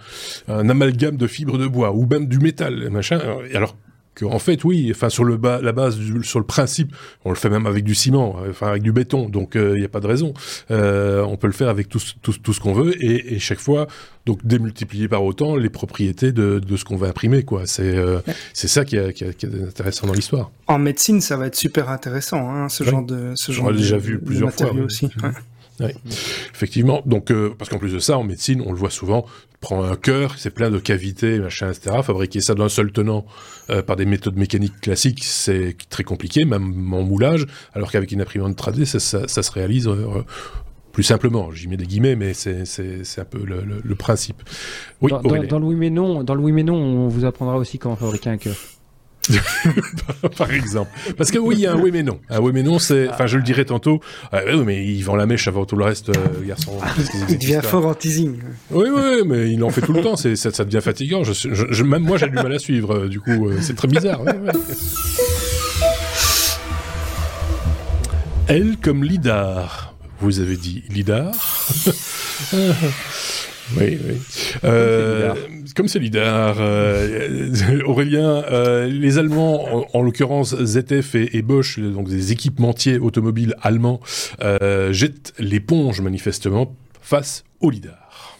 [0.48, 3.19] un, amalgame de fibre de bois ou même du métal machin.
[3.54, 3.76] Alors
[4.23, 7.36] en fait, oui, enfin sur le bas, la base, du, sur le principe, on le
[7.36, 9.99] fait même avec du ciment, enfin avec du béton, donc il euh, n'y a pas
[9.99, 10.34] de raison.
[10.71, 13.60] Euh, on peut le faire avec tout, tout, tout ce qu'on veut et, et, chaque
[13.60, 13.88] fois,
[14.25, 17.65] donc démultiplier par autant les propriétés de, de ce qu'on va imprimer, quoi.
[17.65, 18.34] C'est euh, ouais.
[18.54, 20.51] c'est ça qui, a, qui, a, qui, est intéressant dans l'histoire.
[20.67, 22.91] En médecine, ça va être super intéressant, hein, ce ouais.
[22.91, 23.65] genre de ce genre.
[23.65, 24.71] On l'a déjà vu plusieurs fois.
[24.71, 25.10] Aussi.
[25.80, 25.95] Ouais.
[26.54, 27.01] Effectivement.
[27.06, 29.25] Donc, euh, parce qu'en plus de ça, en médecine, on le voit souvent,
[29.65, 31.97] prend un cœur, c'est plein de cavités, machin, etc.
[32.04, 33.25] Fabriquer ça d'un seul tenant
[33.71, 38.21] euh, par des méthodes mécaniques classiques, c'est très compliqué, même en moulage, alors qu'avec une
[38.21, 40.23] imprimante 3D, ça, ça, se réalise euh,
[40.91, 41.49] plus simplement.
[41.49, 42.62] J'y mets des guillemets, mais c'est
[43.17, 44.43] un peu le, principe.
[45.01, 47.58] Oui, dans, dans, le oui mais non, dans le oui mais non, on vous apprendra
[47.58, 48.56] aussi comment fabriquer un cœur.
[50.38, 50.91] par exemple.
[51.17, 52.19] Parce que oui, il y a un oui mais non.
[52.29, 53.99] Un oui mais non, c'est, enfin, je le dirai tantôt.
[54.33, 56.13] Euh, oui, mais il vend la mèche avant tout le reste, euh,
[56.45, 56.77] garçon.
[57.29, 58.38] il devient fort en teasing.
[58.71, 60.15] Oui, oui, mais il en fait tout le temps.
[60.15, 61.23] C'est, ça, ça devient fatigant.
[61.23, 62.95] Je, même moi, j'ai du mal à suivre.
[62.95, 64.21] Euh, du coup, c'est très bizarre.
[68.47, 69.95] Elle comme Lidar.
[70.21, 71.33] Vous avez dit Lidar
[73.78, 74.21] Oui, oui.
[74.63, 75.34] Euh,
[75.75, 82.32] comme c'est Lidar, euh, Aurélien, euh, les Allemands, en, l'occurrence ZF et, Bosch, donc des
[82.32, 83.99] équipementiers automobiles allemands,
[84.91, 88.38] jettent l'éponge manifestement face au Lidar.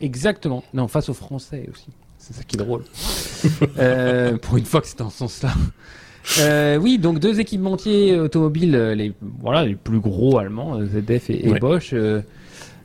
[0.00, 0.62] Exactement.
[0.74, 1.88] Non, face aux Français aussi.
[2.18, 2.82] C'est ça qui est drôle.
[4.42, 6.78] pour une fois que c'est dans ce sens-là.
[6.78, 12.22] oui, donc deux équipementiers automobiles, les, voilà, les plus gros allemands, ZF et, Bosch, euh,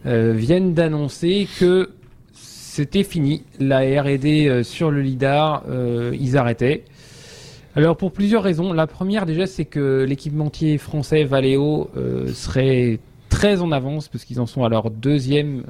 [0.05, 1.89] viennent d'annoncer que
[2.71, 3.43] c'était fini.
[3.59, 6.85] La R&D euh, sur le lidar, euh, ils arrêtaient.
[7.75, 8.71] Alors pour plusieurs raisons.
[8.71, 11.89] La première déjà, c'est que l'équipementier français Valeo
[12.33, 15.63] serait très en avance parce qu'ils en sont à leur deuxième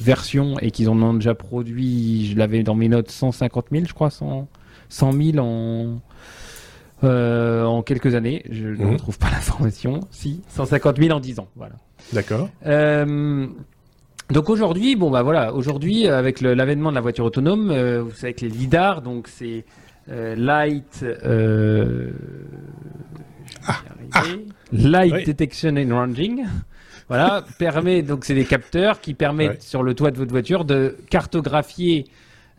[0.00, 3.94] version et qu'ils en ont déjà produit, je l'avais dans mes notes, 150 000, je
[3.94, 4.46] crois, 100,
[4.90, 6.00] 000 en,
[7.02, 8.42] en quelques années.
[8.50, 8.92] Je ne mhm.
[8.92, 10.00] retrouve pas l'information.
[10.10, 11.48] Si, 150 000 en 10 ans.
[11.56, 11.74] Voilà.
[12.12, 12.48] D'accord.
[12.66, 13.46] Euh,
[14.30, 18.34] donc aujourd'hui, bon bah voilà, aujourd'hui avec l'avènement de la voiture autonome, euh, vous savez
[18.34, 19.64] que les lidars, donc c'est
[20.10, 21.04] euh, light,
[23.66, 23.82] ah,
[24.12, 24.22] ah.
[24.72, 26.44] light detection and ranging.
[27.08, 30.96] Voilà, permet donc c'est des capteurs qui permettent sur le toit de votre voiture de
[31.10, 32.06] cartographier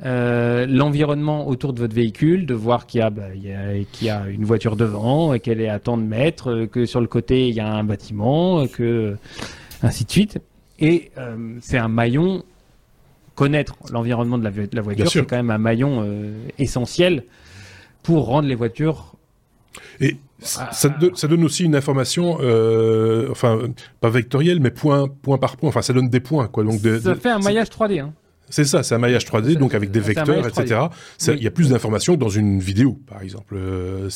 [0.03, 5.37] l'environnement autour de votre véhicule, de voir qu'il y, bah, y, a une voiture devant,
[5.39, 8.67] qu'elle est à tant de mètres, que sur le côté il y a un bâtiment,
[8.67, 9.15] que
[9.83, 10.39] ainsi de suite.
[10.79, 12.43] Et euh, c'est un maillon,
[13.35, 17.23] connaître l'environnement de la, voiture, c'est quand même un maillon euh, essentiel
[18.03, 19.13] pour rendre les voitures.
[19.99, 23.59] Et ça, donne aussi une information, euh, enfin,
[24.01, 25.69] pas vectorielle, mais point, point par point.
[25.69, 26.63] Enfin, ça donne des points, quoi.
[26.63, 27.99] Donc ça fait un maillage 3D.
[27.99, 28.13] Hein.
[28.51, 30.81] C'est ça, c'est un maillage 3D, donc avec des vecteurs, etc.
[31.27, 33.55] Il y a plus d'informations dans une vidéo, par exemple.
[33.57, 34.09] Euh,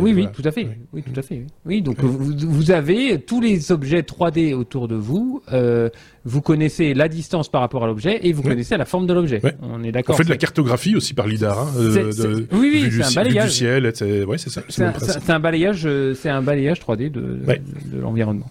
[0.00, 0.68] oui, oui, tout à fait.
[0.92, 1.44] Oui, tout à fait.
[1.66, 5.42] Oui, donc vous, avez tous les objets 3D autour de vous.
[5.52, 5.90] Euh,
[6.24, 9.42] vous connaissez la distance par rapport à l'objet et vous connaissez la forme de l'objet.
[9.60, 10.14] On est d'accord.
[10.14, 11.58] On fait de la cartographie aussi par lidar.
[11.58, 13.50] Hein, euh, oui, oui, c'est un balayage.
[13.50, 13.92] Du ciel,
[14.26, 14.62] ouais, c'est ça.
[14.68, 18.50] C'est un, balayage, c'est un balayage 3D de, de, l'environnement.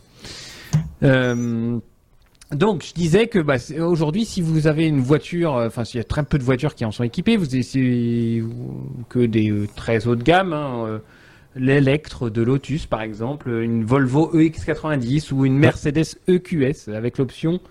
[1.04, 1.80] Euh,
[2.54, 6.02] donc, je disais que bah, aujourd'hui, si vous avez une voiture, euh, enfin, s'il y
[6.02, 8.44] a très peu de voitures qui en sont équipées, vous essayez
[9.08, 11.00] que des euh, très haut de gamme, hein, euh,
[11.56, 17.62] l'Electre de Lotus par exemple, une Volvo EX90 ou une Mercedes EQS avec l'option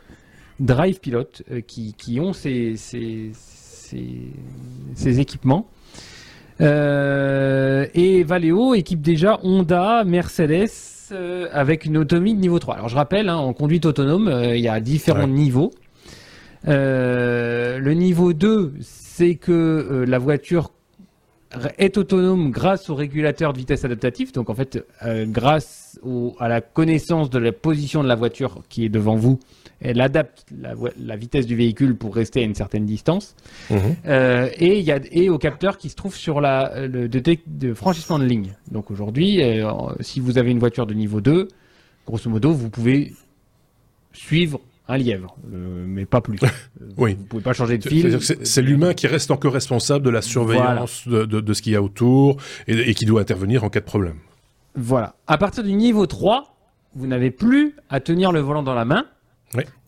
[0.61, 1.29] Drive Pilot
[1.67, 3.33] qui, qui, ont ces, ces,
[4.95, 5.67] ces, équipements.
[6.61, 10.69] et Valeo équipe déjà Honda, Mercedes,
[11.13, 12.75] euh, avec une autonomie de niveau 3.
[12.75, 15.73] Alors je rappelle, hein, en conduite autonome, euh, il y a différents niveaux.
[16.69, 20.73] Euh, le niveau 2, c'est que la voiture
[21.79, 24.33] est autonome grâce au régulateur de vitesse adaptatif.
[24.33, 25.99] Donc en fait, grâce
[26.39, 29.41] à la connaissance de la position de la voiture qui est devant vous,
[29.81, 30.45] elle adapte
[30.99, 33.35] la, vitesse du véhicule pour rester à une certaine distance.
[33.71, 33.79] Mhm.
[34.07, 37.75] Euh, et il y a et au capteur qui se trouve sur la le de,
[37.75, 38.55] franchissement de ligne.
[38.71, 41.49] Donc aujourd'hui, euh, si vous avez une voiture de niveau 2,
[42.07, 43.15] grosso modo, vous pouvez
[44.13, 46.39] suivre un lièvre, euh, mais pas plus.
[46.97, 47.15] oui.
[47.15, 48.19] Vous pouvez pas changer de fil.
[48.21, 51.83] C'est l'humain qui reste encore responsable de la surveillance de, de, ce qu'il y a
[51.83, 54.17] autour et, et qui doit intervenir en cas de problème.
[54.75, 55.15] Voilà.
[55.27, 56.57] À partir du niveau 3,
[56.97, 59.05] vous n'avez plus à tenir le volant dans la main.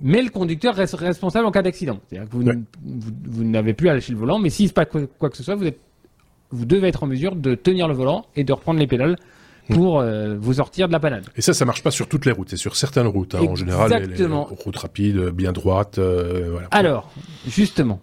[0.00, 2.00] Mais le conducteur reste responsable en cas d'accident.
[2.08, 5.36] C'est-à-dire que vous, n'avez plus à lâcher le volant, mais s'il se passe quoi, que
[5.36, 5.78] ce soit, vous, êtes,
[6.50, 9.16] vous devez être en mesure de tenir le volant et de reprendre les pédales
[9.70, 11.24] pour euh, vous sortir de la panade.
[11.36, 13.36] Et ça, ça marche pas sur toutes les routes, c'est sur certaines routes.
[13.36, 15.98] Hein, en général, les, routes rapides, bien droites.
[15.98, 16.68] Euh, voilà.
[16.72, 17.12] Alors,
[17.46, 18.00] justement,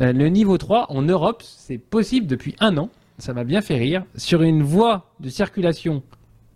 [0.00, 2.88] euh, le niveau 3 en Europe, c'est possible depuis un an.
[3.18, 4.04] Ça m'a bien fait rire.
[4.16, 6.02] Sur une voie de circulation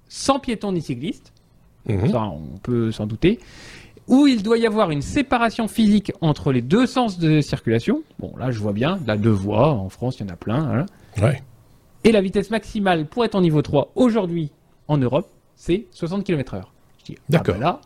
[0.08, 1.32] sans piétons ni cyclistes,
[1.86, 2.10] mhm.
[2.10, 3.38] ça, on peut s'en douter
[4.08, 8.02] où il doit y avoir une séparation physique entre les deux sens de circulation.
[8.18, 10.86] Bon, là, je vois bien, là, deux voies, en France, il y en a plein.
[11.20, 11.32] Hein.
[12.04, 14.50] Et la vitesse maximale pour être en niveau 3 aujourd'hui
[14.88, 16.62] en Europe, c'est 60 km/h.
[17.06, 17.58] Je ah D'accord.
[17.58, 17.80] là,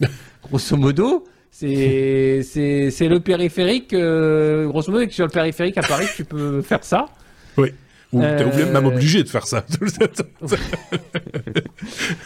[0.42, 3.94] grosso modo, c'est c'est le périphérique.
[3.94, 7.06] grosso modo, sur le périphérique à Paris, tu peux faire ça.
[7.56, 7.72] Oui.
[8.12, 9.66] Ou t'es même obligé de faire ça.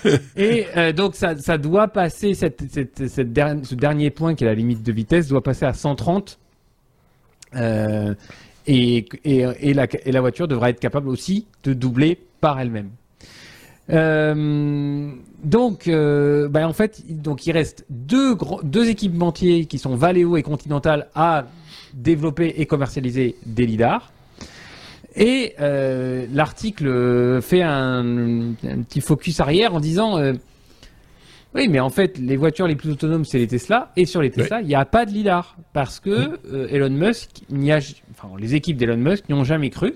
[0.37, 4.55] et donc ça, ça doit passer, cette, cette, cette ce dernier point qui est la
[4.55, 6.39] limite de vitesse, doit passer à 130
[7.57, 8.15] euh,
[8.67, 12.91] et, et, la, et, la, voiture devra être capable aussi de doubler par elle-même.
[13.91, 15.11] Euh,
[15.43, 20.43] donc, euh, bah, en fait, donc il reste deux, deux équipementiers qui sont Valeo et
[20.43, 21.47] Continental à
[21.93, 24.12] développer et commercialiser des lidars.
[25.15, 25.55] Et
[26.33, 30.19] l'article fait un, un, petit focus arrière en disant
[31.55, 33.93] oui, mais en fait, les voitures les plus autonomes, c'est les Tesla.
[33.97, 35.57] Et sur les Tesla, il n'y a pas de lidar.
[35.73, 37.79] Parce que euh, Elon Musk, a,
[38.11, 39.95] enfin, les équipes d'Elon Musk n'y ont jamais cru.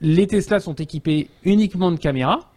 [0.00, 2.50] Les Tesla sont équipés uniquement de caméras,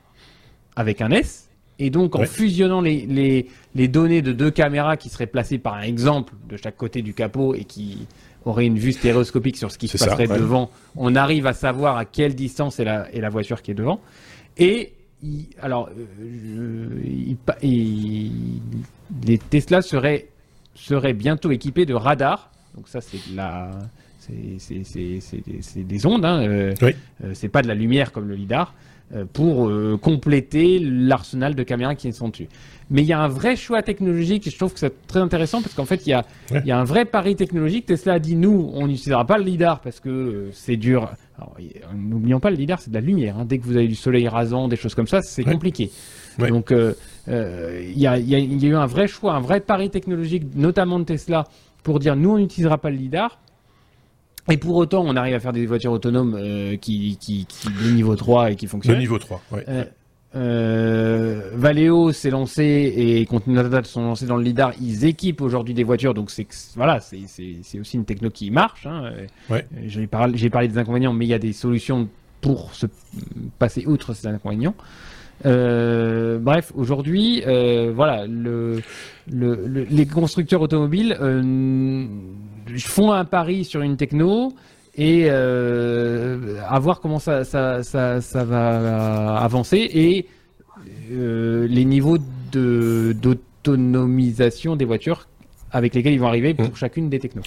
[0.75, 1.49] avec un S.
[1.77, 5.83] Et donc, en fusionnant les, les, les, données de deux caméras qui seraient placées par
[5.83, 8.07] exemple de chaque côté du capot et qui
[8.45, 12.05] auraient une vue stéréoscopique sur ce qui se passerait devant, on arrive à savoir à
[12.05, 13.99] quelle distance est la, est la voiture qui est devant.
[14.57, 14.93] Et
[15.61, 16.87] alors, euh,
[17.63, 20.27] les Tesla seraient,
[20.75, 22.51] seraient bientôt équipés de radars.
[22.75, 23.71] Donc ça, c'est la,
[24.19, 26.25] c'est des ondes.
[26.25, 28.73] Hein, euh, euh, c'est pas de la lumière comme le lidar
[29.33, 32.47] pour compléter l'arsenal de caméras qui sont dessus.
[32.89, 35.61] Mais il y a un vrai choix technologique et je trouve que c'est très intéressant
[35.61, 37.87] parce qu'en fait, il y, a, il y a un vrai pari technologique.
[37.87, 41.09] Tesla a dit nous, on n'utilisera pas le lidar parce que c'est dur
[41.93, 43.37] N'oublions pas, le lidar, c'est de la lumière.
[43.37, 43.45] Hein.
[43.45, 45.91] Dès que vous avez du soleil rasant, des choses comme ça, c'est compliqué.
[46.39, 46.93] Donc, euh,
[47.27, 51.45] euh, il y, a, eu un vrai choix, un vrai pari technologique, notamment de Tesla,
[51.83, 53.39] pour dire nous, on n'utilisera pas le lidar.
[54.49, 57.91] Et pour autant, on arrive à faire des voitures autonomes euh, qui, qui, qui, de
[57.91, 58.95] niveau 3 et qui fonctionnent.
[58.95, 59.59] De niveau 3, oui.
[60.35, 64.73] Euh, Valeo s'est lancé et Continental sont lancés dans le lidar.
[64.81, 68.85] Ils équipent aujourd'hui des voitures, donc c'est voilà, c'est aussi une techno qui marche.
[68.85, 69.13] Hein.
[69.49, 69.65] Ouais.
[69.77, 72.09] Euh, j'ai parlé, parlé, des inconvénients, mais il y a des solutions
[72.41, 72.85] pour se
[73.59, 74.75] passer outre ces inconvénients.
[75.45, 78.81] Euh, bref, aujourd'hui, euh, voilà, le,
[79.29, 82.05] le, les constructeurs automobiles euh,
[82.79, 84.53] font un pari sur une techno
[84.95, 90.25] et euh, à voir comment ça, ça, va avancer et
[91.11, 92.17] euh, les niveaux
[92.51, 95.27] d'autonomisation des voitures
[95.75, 96.75] avec lesquels ils vont arriver pour mmh.
[96.75, 97.41] chacune des technos.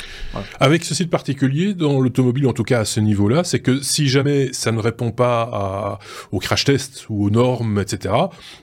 [0.60, 4.06] Avec ce site particulier, dans l'automobile, en tout cas à ce niveau-là, c'est que si
[4.06, 5.98] jamais ça ne répond pas à,
[6.30, 8.14] au crash test ou aux normes, etc.,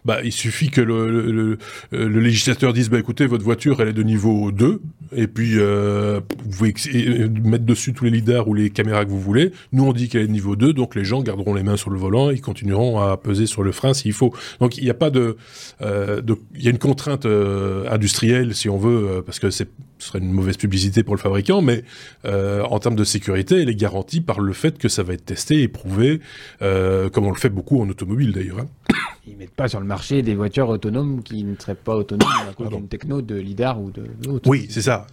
[0.06, 1.58] bah, il suffit que le, le,
[1.92, 4.82] le, législateur dise, bah, écoutez, votre voiture, elle est de niveau 2,
[5.16, 6.74] et puis euh, vous pouvez
[7.44, 9.52] mettre dessus tous les lidars ou les caméras que vous voulez.
[9.72, 11.90] Nous, on dit qu'elle est de niveau 2, donc les gens garderont les mains sur
[11.90, 14.32] le volant, ils continueront à peser sur le frein s'il faut.
[14.60, 15.38] Donc il n'y a pas de...
[15.82, 16.22] Euh,
[16.56, 20.20] il y a une contrainte euh, industrielle, si on veut, euh, parce que ce serait
[20.20, 21.84] une mauvaise publicité pour le fabricant, mais
[22.26, 25.26] euh, en termes de sécurité, elle est garantie par le fait que ça va être
[25.26, 26.22] testé et prouvé,
[26.62, 28.60] euh, comme on le fait beaucoup en automobile d'ailleurs.
[28.60, 28.68] Hein.
[29.28, 32.54] Ils mettent pas sur le marché des voitures autonomes qui ne seraient pas autonomes à
[32.54, 34.04] cause d'une techno de lidar ou de
[34.46, 35.08] Oui, c'est ça.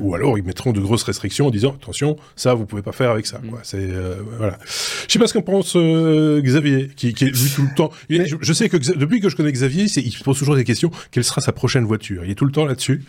[0.00, 3.10] Ou alors ils mettront de grosses restrictions en disant attention, ça vous pouvez pas faire
[3.10, 3.38] avec ça.
[3.38, 3.50] Mm.
[3.62, 4.58] C'est euh, voilà.
[4.66, 7.90] Je sais pas ce qu'en pense Xavier, qui, qui, est lui tout le temps.
[8.10, 10.90] Je, sais que depuis que je connais Xavier, il se pose toujours des questions.
[11.12, 12.24] Quelle sera sa prochaine voiture?
[12.24, 13.04] Il est tout le temps là-dessus.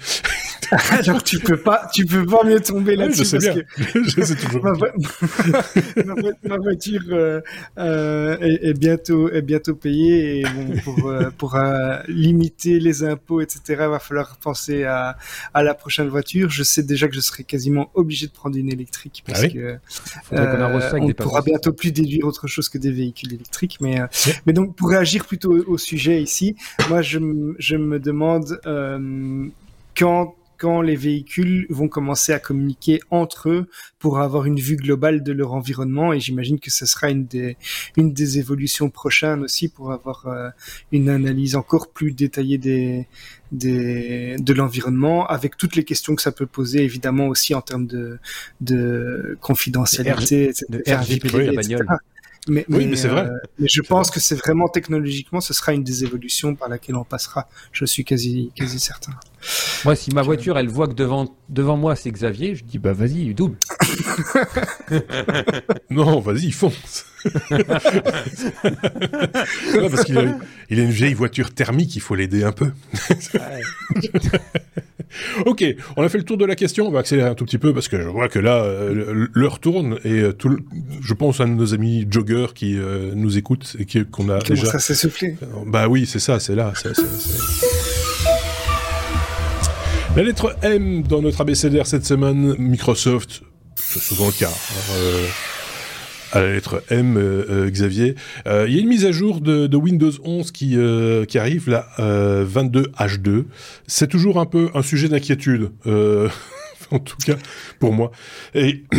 [0.89, 4.63] Alors tu peux pas, tu peux pas mieux tomber là-dessus je sais je sais toujours.
[6.43, 7.41] ma, voiture euh,
[7.77, 10.43] euh, est, bientôt est bientôt et
[10.83, 11.57] pour euh, pour
[12.07, 13.61] limiter les impôts etc.
[13.69, 15.17] Il va falloir penser à
[15.53, 16.49] à la prochaine voiture.
[16.49, 19.79] Je sais déjà que je serai quasiment obligé de prendre une électrique parce ah que
[20.31, 23.77] on pourra bientôt plus déduire autre chose que des véhicules électriques.
[23.81, 23.99] Mais
[24.45, 26.55] mais donc pour réagir plutôt au, sujet ici,
[26.89, 27.19] moi je
[27.59, 28.59] je me demande
[29.97, 35.23] quand quand les véhicules vont commencer à communiquer entre eux pour avoir une vue globale
[35.23, 37.57] de leur environnement et j'imagine que ce sera une des
[37.95, 40.49] une des évolutions prochaines aussi pour avoir euh,
[40.91, 43.07] une analyse encore plus détaillée des
[43.51, 47.87] des de l'environnement avec toutes les questions que ça peut poser évidemment aussi en termes
[47.87, 48.19] de
[48.61, 51.87] de confidentialité de, RGPD, la bagnole.
[52.47, 53.25] Mais, oui, mais, c'est vrai.
[53.25, 56.95] Euh, mais je pense que c'est vraiment technologiquement, ce sera une des évolutions par laquelle
[56.95, 57.47] on passera.
[57.71, 59.13] Je suis quasi, quasi certain.
[59.85, 62.93] Moi, si ma voiture, elle voit que devant, devant moi, c'est Xavier, je dis, bah
[62.93, 63.57] vas-y, double.
[65.89, 67.05] non, vas-y, fonce.
[67.49, 67.83] parce
[70.05, 70.37] qu'il a,
[70.69, 72.71] il a une vieille voiture thermique, il faut l'aider un peu.
[75.45, 75.63] ok,
[75.95, 76.87] on a fait le tour de la question.
[76.87, 79.59] On va accélérer un tout petit peu parce que je vois que là, euh, l'heure
[79.59, 80.57] tourne et euh, tout
[81.01, 84.65] je pense à nos amis joggers qui euh, nous écoutent et qu'on a déjà.
[84.67, 85.35] Ça s'est soufflé?
[85.65, 86.73] bah oui, c'est ça, c'est là.
[90.15, 93.43] La lettre M dans notre abécédaire cette semaine, Microsoft,
[93.75, 94.49] c'est souvent le cas.
[94.49, 95.27] Hein,
[96.31, 98.15] à la lettre M, euh, euh, Xavier.
[98.47, 103.45] Euh, il y a une mise à jour de, Windows 11 qui, arrive, la 22H2.
[103.87, 105.71] C'est toujours un peu un sujet d'inquiétude.
[106.91, 107.35] en tout cas
[107.79, 108.11] pour moi.
[108.55, 108.83] Et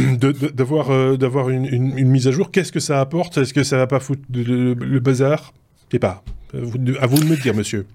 [0.54, 3.38] d'avoir d'avoir une, une, mise à jour, qu'est-ce que ça apporte?
[3.38, 5.54] Est-ce que ça va pas foutre le, bazar?
[5.88, 6.22] Je sais pas.
[6.54, 7.86] À vous de me dire, monsieur.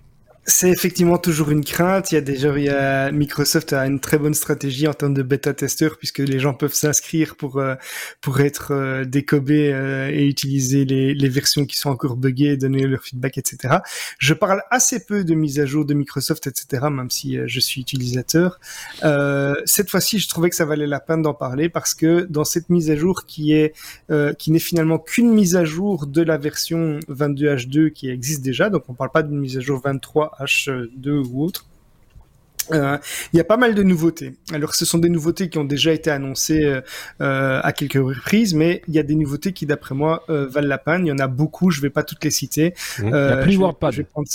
[0.46, 2.12] C'est effectivement toujours une crainte.
[2.12, 5.14] Il y a déjà, il y a Microsoft a une très bonne stratégie en termes
[5.14, 7.76] de bêta testeurs puisque les gens peuvent s'inscrire pour euh,
[8.20, 12.86] pour être euh, décobés euh, et utiliser les, les versions qui sont encore buggées, donner
[12.86, 13.76] leur feedback, etc.
[14.18, 16.88] Je parle assez peu de mise à jour de Microsoft, etc.
[16.92, 18.60] Même si je suis utilisateur.
[19.66, 22.70] cette fois-ci, je trouvais que ça valait la peine d'en parler parce que dans cette
[22.70, 23.74] mise à jour qui est
[24.38, 28.84] qui n'est finalement qu'une mise à jour de la version 22H2 qui existe déjà, donc
[28.90, 31.66] on parle pas d'une mise à jour 23 H2 ou autre.
[32.72, 32.98] Euh,
[33.34, 34.36] il y a pas mal de nouveautés.
[34.54, 36.64] Alors, ce sont des nouveautés qui ont déjà été annoncées
[37.22, 40.68] euh, à quelques reprises, mais il y a des nouveautés qui, d'après moi, euh, valent
[40.68, 41.06] la peine.
[41.06, 41.72] Il y en a beaucoup.
[41.72, 42.74] Je vais pas toutes les citer.
[43.00, 43.08] Mmh.
[43.08, 43.54] il y a plus.
[43.54, 44.28] Je vais prendre...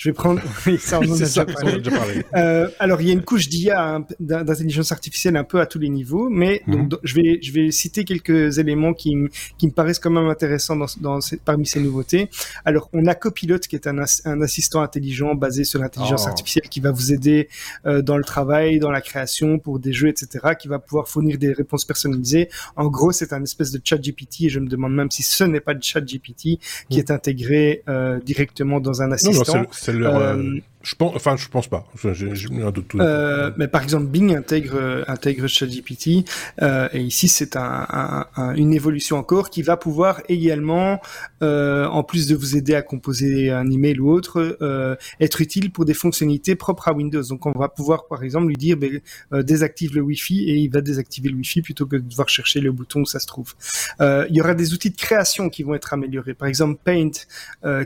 [0.00, 0.40] Je vais prendre.
[0.66, 1.82] Oui, ça, on en a déjà parlé.
[2.36, 5.88] Euh, alors, il y a une couche d'IA, d'intelligence artificielle un peu à tous les
[5.88, 6.88] niveaux, mais mhm.
[6.88, 9.14] donc, je vais, je vais citer quelques éléments qui,
[9.58, 12.30] qui me paraissent quand même intéressants dans, dans ces, parmi ces nouveautés.
[12.64, 16.28] Alors, on a Copilot, qui est un, un assistant intelligent basé sur l'intelligence oh.
[16.28, 17.48] artificielle, qui va vous aider
[17.84, 21.36] euh, dans le travail, dans la création, pour des jeux, etc., qui va pouvoir fournir
[21.36, 22.48] des réponses personnalisées.
[22.76, 25.44] En gros, c'est un espèce de chat GPT, et je me demande même si ce
[25.44, 26.58] n'est pas le chat GPT qui
[26.90, 26.98] mhm.
[26.98, 29.66] est intégré euh, directement dans un assistant.
[30.06, 31.84] Euh, je pense, enfin, je pense pas.
[32.12, 32.30] J'ai
[32.62, 32.94] un doute.
[32.94, 36.24] Euh, mais par exemple, Bing intègre intègre ChatGPT
[36.62, 41.00] euh, et ici c'est un, un, une évolution encore qui va pouvoir également,
[41.42, 45.70] euh, en plus de vous aider à composer un email ou autre, euh, être utile
[45.70, 47.22] pour des fonctionnalités propres à Windows.
[47.22, 49.00] Donc, on va pouvoir par exemple lui dire ben,
[49.32, 52.60] euh, désactive le Wi-Fi et il va désactiver le Wi-Fi plutôt que de devoir chercher
[52.60, 53.54] le bouton où ça se trouve.
[54.00, 56.34] il y aura des outils de création qui vont être améliorés.
[56.34, 57.10] Par exemple, Paint,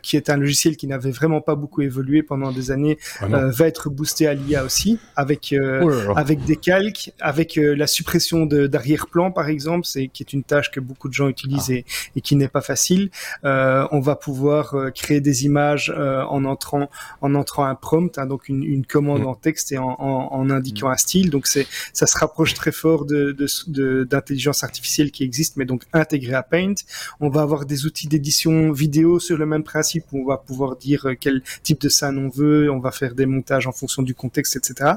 [0.03, 2.84] qui est un logiciel qui n'avait vraiment pas beaucoup évolué pendant des années
[3.21, 7.59] ah euh, va être boosté à l'IA aussi, avec euh, oh avec des calques, avec
[7.59, 11.29] euh, la suppression d'arrière-plan par exemple, c'est qui est une tâche que beaucoup de gens
[11.29, 12.11] utilisent ah.
[12.17, 13.11] et, qui n'est pas facile.
[13.43, 16.89] on va pouvoir créer des images en entrant
[17.21, 19.27] en entrant un prompt, hein, donc une, commande mm.
[19.27, 20.93] en texte et en, indiquant mm.
[20.93, 21.31] un style.
[21.31, 23.35] Donc c'est ça se rapproche très fort de
[24.05, 26.75] d'intelligence artificielle qui existe, mais donc intégré à Paint.
[27.21, 30.77] On va avoir des outils d'édition vidéo sur le même principe où on va pouvoir
[30.77, 34.15] dire quel type de scène on veut on va faire des montages en fonction du
[34.15, 34.93] contexte, etc.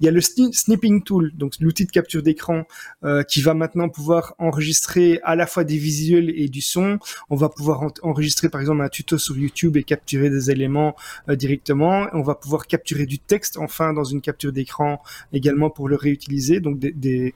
[0.00, 2.64] Il y a le snipping tool, donc l'outil de capture d'écran
[3.04, 6.98] euh, qui va maintenant pouvoir enregistrer à la fois des visuels et du son.
[7.30, 10.94] On va pouvoir enregistrer par exemple un tuto sur YouTube et capturer des éléments
[11.28, 12.06] euh, directement.
[12.12, 15.02] On va pouvoir capturer du texte enfin dans une capture d'écran
[15.32, 16.60] également pour le réutiliser.
[16.60, 17.34] Donc des,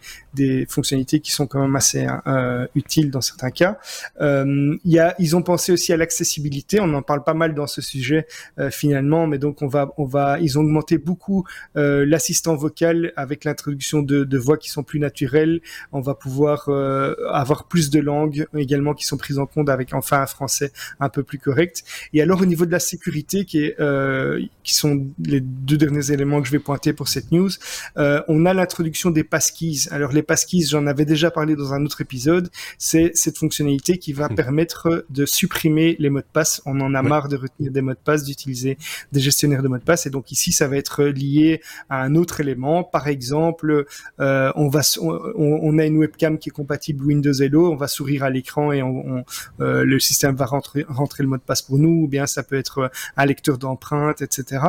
[0.68, 3.78] fonctionnalités qui sont quand même assez euh, utiles dans certains cas.
[4.20, 6.80] ils ont pensé aussi à l'accessibilité.
[6.80, 8.26] On en parle pas mal dans ce sujet
[8.70, 11.44] finalement, mais donc on va on va, ils ont augmenté beaucoup
[11.76, 15.60] euh, l'assistant vocal avec l'introduction de, voix qui sont plus naturelles.
[15.92, 19.94] On va pouvoir euh, avoir plus de langues également qui sont prises en compte avec
[19.94, 21.84] enfin un français un peu plus correct.
[22.12, 26.10] Et alors au niveau de la sécurité, qui est, euh, qui sont les deux derniers
[26.10, 27.50] éléments que je vais pointer pour cette news,
[27.96, 29.86] on a l'introduction des passkeys.
[29.90, 32.50] Alors les passkeys, j'en avais déjà parlé dans un autre épisode.
[32.78, 34.34] C'est cette fonctionnalité qui va hmm.
[34.34, 36.62] permettre de supprimer les mots de passe.
[36.66, 38.78] On en a marre de retenir des mots de passe, d'utiliser
[39.12, 40.06] des gestionnaires de mots de passe.
[40.06, 42.84] Et donc ici, ça va être lié à un autre élément.
[42.84, 43.86] Par exemple,
[44.20, 47.72] euh, on va, on, a une webcam qui est compatible Windows Hello.
[47.72, 49.24] On va sourire à l'écran et on,
[49.60, 52.04] euh, le système va rentrer, rentrer le mot de passe pour nous.
[52.04, 54.60] Ou bien ça peut être un lecteur d'empreintes, etc.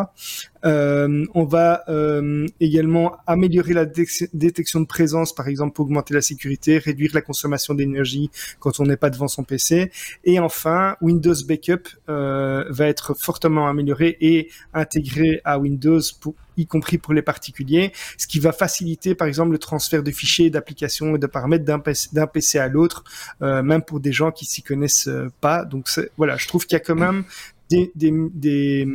[0.66, 6.22] Euh, on va euh, également améliorer la détection de présence, par exemple, pour augmenter la
[6.22, 8.30] sécurité, réduire la consommation d'énergie
[8.60, 9.92] quand on n'est pas devant son PC.
[10.24, 16.66] Et enfin, Windows Backup euh, va être fortement amélioré et intégré à Windows pour y
[16.66, 21.16] compris pour les particuliers, ce qui va faciliter par exemple le transfert de fichiers, d'applications
[21.16, 23.04] et de paramètres d'un PC, à l'autre,
[23.42, 25.66] euh, même pour des gens qui s'y connaissent euh, pas.
[25.66, 25.88] Donc
[26.18, 27.24] voilà, je trouve qu'il y a quand même
[27.70, 28.88] des, des, des,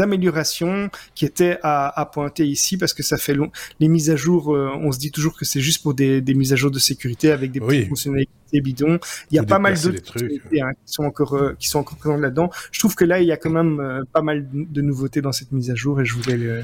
[0.00, 3.50] améliorations qui étaient à, à, pointer ici parce que ça fait long.
[3.80, 6.34] Les mises à jour, euh, on se dit toujours que c'est juste pour des, des
[6.34, 9.00] mises à jour de sécurité avec des petites fonctionnalités bidons.
[9.32, 11.98] Il y a pas mal d'autres fonctionnalités hein, qui sont encore euh, qui sont encore
[11.98, 12.50] présentes là-dedans.
[12.70, 15.32] Je trouve que là, il y a quand même euh, pas mal de nouveautés dans
[15.32, 16.62] cette mise à jour et je voulais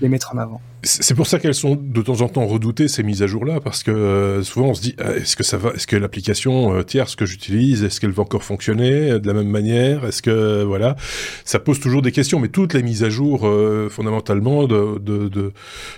[0.00, 0.60] les mettre en avant.
[0.84, 3.82] C'est pour ça qu'elles sont de temps en temps redoutées ces mises à jour-là parce
[3.82, 7.24] que souvent on se dit ah, est-ce que ça va, est-ce que l'application tierce que
[7.24, 10.96] j'utilise, est-ce qu'elle va encore fonctionner de la même manière, est-ce que voilà,
[11.44, 12.40] ça pose toujours des questions.
[12.40, 13.48] Mais toutes les mises à jour
[13.90, 15.52] fondamentalement de de, de,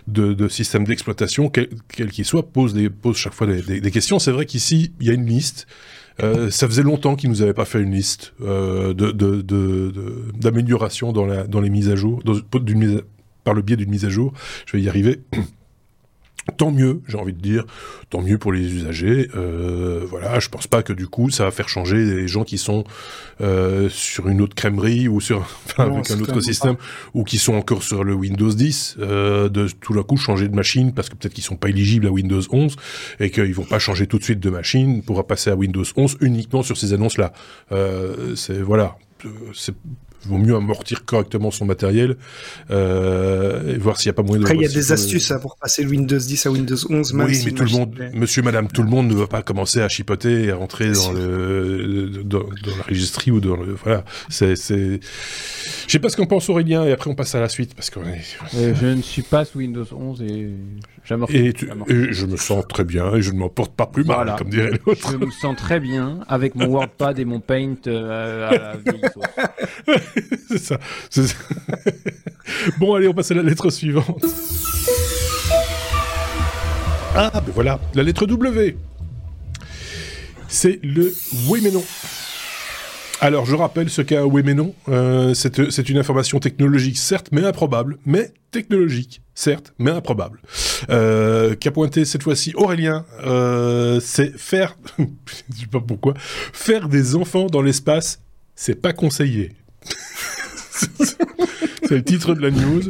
[0.09, 4.19] de, de systèmes d'exploitation, quels qu'ils soient, posent posent chaque fois des, questions.
[4.19, 5.67] C'est vrai qu'ici il y a une liste.
[6.23, 8.95] Euh, ça faisait longtemps qu'ils nous avaient pas fait une liste euh,
[10.37, 12.35] d'amélioration dans, la, dans les mises à jour, dans,
[13.43, 14.33] par le biais d'une mise à jour.
[14.67, 15.21] Je vais y arriver.
[16.59, 17.65] Tant mieux, j'ai envie de dire,
[18.11, 19.31] tant mieux pour les usagers.
[19.35, 22.59] Euh, voilà, je pense pas que du coup ça va faire changer les gens qui
[22.59, 22.85] sont
[23.41, 26.77] euh, sur une autre crèmerie ou sur enfin, avec un autre système
[27.15, 30.55] ou qui sont encore sur le Windows 10 euh, de tout d'un coup changer de
[30.55, 32.77] machine parce que peut-être qu'ils sont pas éligibles à Windows 11
[33.21, 36.19] et qu'ils vont pas changer tout de suite de machine pour passer à Windows 11
[36.21, 37.33] uniquement sur ces annonces là.
[37.73, 38.97] Euh, c'est voilà,
[40.25, 42.17] c'est vaut mieux amortir correctement son matériel
[42.71, 44.45] euh, et voir s'il n'y a pas moyen de.
[44.45, 47.13] Après, il y a des astuces hein, pour passer de Windows 10 à Windows 11.
[47.15, 49.81] Même oui, mais tout le monde, monsieur, madame, tout le monde ne va pas commencer
[49.81, 53.75] à chipoter et à rentrer dans le, dans, la registrie ou dans le.
[53.75, 54.05] Voilà.
[54.29, 54.55] C'est.
[54.55, 54.99] Je
[55.89, 58.01] sais pas ce qu'en pense Aurélien et après on passe à la suite parce que.
[58.01, 60.51] Euh, je ne suis pas sous Windows 11 et
[61.29, 61.53] et,
[62.13, 64.71] je me sens très bien et je ne m'en porte pas plus mal, comme dirait
[64.87, 65.11] l'autre.
[65.13, 68.73] Je me sens très bien avec mon WordPad et mon Paint euh, à la
[70.49, 70.79] C'est ça.
[72.79, 74.25] bon, allez, on passe à la lettre suivante.
[77.17, 78.77] Ah, ben voilà, la lettre W.
[80.49, 81.15] C'est le
[81.49, 81.85] oui mais non.
[83.21, 84.75] Alors, je rappelle ce qu'est un oui mais non.
[84.89, 90.41] Euh, c'est une information technologique, certes, mais improbable, mais technologique, certes, mais improbable.
[90.91, 97.15] Euh, Qu'a pointé cette fois-ci Aurélien, euh, c'est faire, je sais pas pourquoi, faire des
[97.15, 98.21] enfants dans l'espace,
[98.55, 99.53] c'est pas conseillé.
[101.83, 102.83] C'est le titre de la news.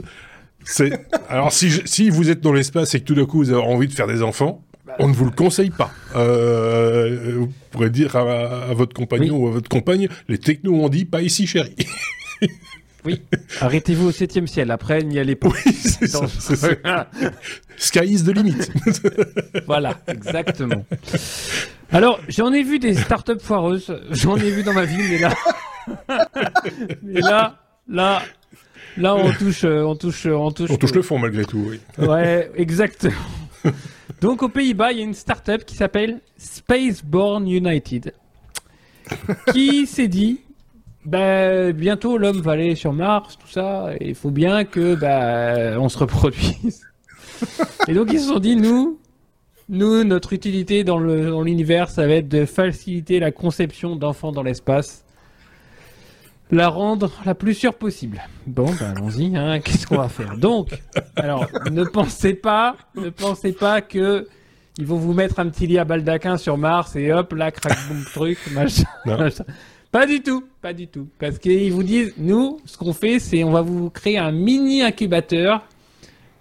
[0.64, 3.61] C'est alors si, si vous êtes dans l'espace et que tout d'un coup vous avez
[3.61, 4.64] envie de faire des enfants,
[4.99, 5.90] on ne vous le conseille pas.
[6.16, 11.05] Euh, vous pourrez dire à, votre compagnon ou à votre compagne, les technos ont dit
[11.05, 11.74] pas ici, chérie.
[13.05, 13.20] Oui,
[13.61, 14.70] arrêtez-vous au septième ciel.
[14.70, 15.49] Après, n'y allez pas.
[15.49, 16.26] Oui, c'est ça,
[17.76, 18.55] Sky is the limit.
[19.66, 20.86] voilà, exactement.
[21.92, 23.95] Alors, j'en ai vu des startups foireuses.
[24.11, 25.34] J'en ai vu dans ma vie, mais là,
[27.03, 28.22] mais là, là,
[28.97, 30.70] là, on touche, on touche, on touche.
[30.70, 31.64] On touche le fond malgré tout.
[31.68, 31.80] Oui.
[32.07, 33.14] Ouais, exactement.
[34.20, 38.12] Donc aux Pays-Bas, il y a une start-up qui s'appelle Spaceborne United
[39.53, 40.41] qui s'est dit
[41.05, 45.78] bah, bientôt l'homme va aller sur Mars, tout ça, et il faut bien que bah,
[45.78, 46.82] on se reproduise.
[47.89, 48.99] et donc ils se sont dit nous,
[49.68, 55.03] nous notre utilité dans l'univers, ça va être de faciliter la conception d'enfants dans l'espace
[56.55, 58.22] la rendre la plus sûre possible.
[58.46, 60.36] Bon, ben allons-y, hein, qu'est-ce qu'on va faire?
[60.36, 60.70] Donc,
[61.16, 64.26] alors, ne pensez pas, ne pensez pas que
[64.78, 67.78] ils vont vous mettre un petit lit à baldaquin sur Mars et hop, là, crac,
[67.86, 68.84] boum, truc, machin,
[69.92, 71.09] Pas du tout, pas du tout.
[71.20, 74.82] Parce qu'ils vous disent, nous, ce qu'on fait, c'est on va vous créer un mini
[74.82, 75.64] incubateur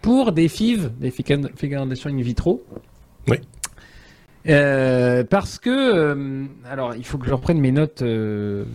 [0.02, 2.64] pour des FIV, des fécondations in vitro.
[3.28, 3.38] Oui.
[4.50, 8.02] Euh, parce que, euh, alors, il faut que je reprenne mes notes.
[8.02, 8.66] Euh,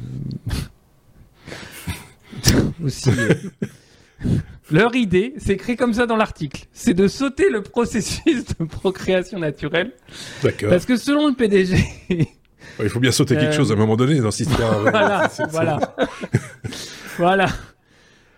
[2.84, 3.10] aussi.
[3.10, 3.34] Euh,
[4.70, 9.38] leur idée, c'est écrit comme ça dans l'article, c'est de sauter le processus de procréation
[9.38, 9.92] naturelle.
[10.42, 10.70] D'accord.
[10.70, 11.76] Parce que selon le PDG.
[12.80, 14.80] il faut bien sauter quelque chose à un moment donné dans cette histoire.
[14.80, 15.94] voilà, voilà.
[17.16, 17.46] voilà.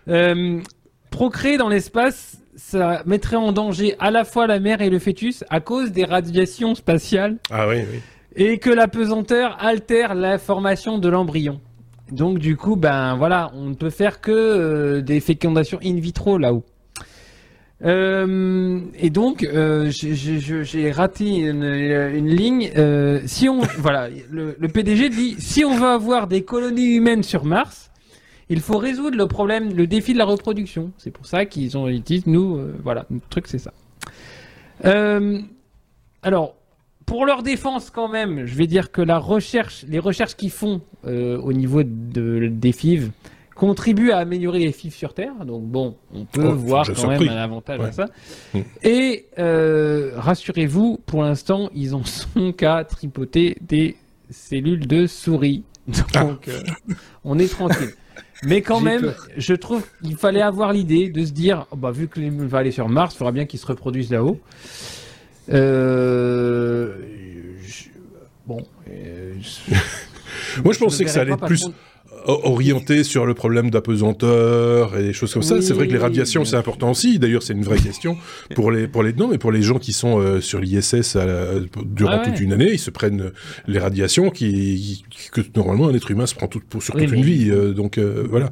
[0.07, 0.61] Euh,
[1.09, 5.43] procréer dans l'espace, ça mettrait en danger à la fois la mère et le fœtus
[5.49, 7.37] à cause des radiations spatiales.
[7.49, 7.99] Ah oui, oui.
[8.35, 11.59] Et que la pesanteur altère la formation de l'embryon.
[12.11, 16.37] Donc du coup, ben voilà, on ne peut faire que euh, des fécondations in vitro
[16.37, 16.63] là-haut.
[17.83, 22.69] Euh, et donc, euh, j'ai raté une, ligne.
[23.25, 27.89] si on, voilà, le, PDG dit, si on veut avoir des colonies humaines sur Mars,
[28.49, 30.91] il faut résoudre le problème, le défi de la reproduction.
[30.97, 33.71] C'est pour ça qu'ils ont, ils disent, nous, voilà, notre truc c'est ça.
[36.21, 36.55] alors,
[37.11, 40.79] pour leur défense quand même, je vais dire que la recherche, les recherches qu'ils font
[41.05, 43.11] euh, au niveau de, des FIV
[43.53, 45.33] contribuent à améliorer les FIV sur Terre.
[45.45, 48.05] Donc bon, on peut oh, voir quand même un avantage à ça.
[48.53, 48.59] Mm.
[48.83, 53.97] Et euh, rassurez-vous, pour l'instant, ils en sont qu'à tripoter des
[54.29, 55.65] cellules de souris.
[55.87, 56.51] Donc ah.
[56.51, 56.93] euh,
[57.25, 57.91] on est tranquille.
[58.43, 62.07] Mais quand même, je trouve qu'il fallait avoir l'idée de se dire, oh, bah, vu
[62.07, 64.39] que va aller sur Mars, il faudra bien qu'il se reproduise là-haut.
[65.51, 66.95] Euh,
[68.45, 68.65] bon.
[68.89, 69.33] Euh,
[70.63, 71.69] Moi, je pensais que ça allait être plus
[72.25, 75.61] orienté sur le problème d'apesanteur et des choses comme ça.
[75.61, 77.19] C'est vrai que les radiations, c'est important aussi.
[77.19, 78.17] D'ailleurs, c'est une vraie question
[78.55, 81.17] pour les pour les non, mais pour les gens qui sont euh, sur l'ISS
[81.85, 83.31] durant toute une année, ils se prennent
[83.67, 87.23] les radiations qui, que normalement un être humain se prend tout, pour, sur toute une
[87.23, 87.49] vie.
[87.49, 88.49] Euh, donc euh, voilà.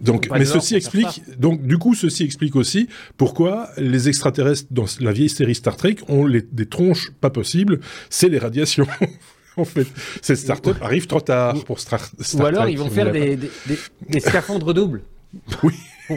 [0.00, 1.22] Donc, mais ceci explique.
[1.38, 5.96] Donc du coup, ceci explique aussi pourquoi les extraterrestres dans la vieille série Star Trek
[6.08, 7.80] ont les, des tronches pas possibles.
[8.10, 8.86] C'est les radiations.
[9.56, 9.86] en fait.
[10.22, 12.38] Cette start-up arrive trop tard pour Star, Trek.
[12.38, 13.38] Ou alors ils vont faire des,
[14.20, 15.02] scaphandres doubles.
[15.64, 15.74] Oui.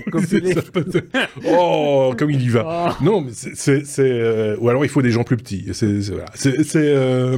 [1.46, 2.94] oh, comme il y va.
[3.00, 3.04] Oh.
[3.04, 5.66] Non, mais c'est, euh, ou alors il faut des gens plus petits.
[5.72, 7.38] C'est, c'est, euh,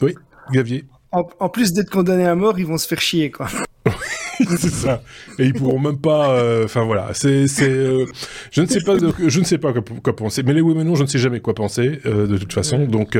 [0.00, 0.14] oui,
[0.50, 0.86] Gavier.
[1.12, 3.48] En, plus d'être condamnés à mort, ils vont se faire chier, quoi.
[4.58, 5.02] c'est ça.
[5.38, 6.30] Et ils pourront même pas.
[6.30, 7.70] Euh, enfin voilà, c'est, c'est.
[8.50, 10.42] je ne sais pas, je ne sais pas quoi, penser.
[10.42, 12.84] Mais les oui mais non, je ne sais jamais quoi penser de toute façon.
[12.86, 13.16] Donc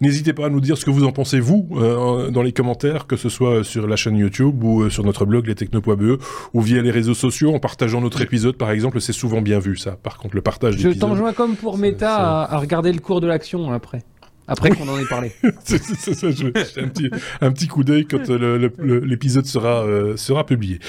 [0.00, 3.16] n'hésitez pas à nous dire ce que vous en pensez vous dans les commentaires, que
[3.16, 6.20] ce soit sur la chaîne YouTube ou sur notre blog lestechno.be
[6.54, 9.00] ou via les réseaux sociaux en partageant notre épisode par exemple.
[9.00, 9.92] C'est souvent bien vu ça.
[9.92, 10.76] Par contre, le partage.
[10.78, 14.02] Je t'enjoins comme pour Meta à, à, regarder le cours de l'action après
[14.46, 15.32] après qu'on en ait parlé.
[15.64, 15.82] c'est
[16.14, 17.10] ça, je vais un petit,
[17.40, 18.70] un petit coup d'œil quand euh,
[19.04, 20.80] l'épisode sera, euh, sera publié.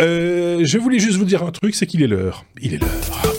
[0.00, 2.44] Euh, je voulais juste vous dire un truc, c'est qu'il est l'heure.
[2.60, 3.35] Il est l'heure.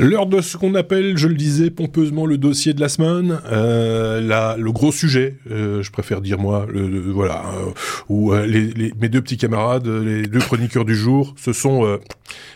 [0.00, 4.22] L'heure de ce qu'on appelle, je le disais pompeusement, le dossier de la semaine, euh,
[4.22, 6.66] la, le gros sujet, euh, je préfère dire moi,
[7.08, 7.70] voilà, euh,
[8.08, 11.98] où mes deux petits camarades, les deux chroniqueurs du jour, se sont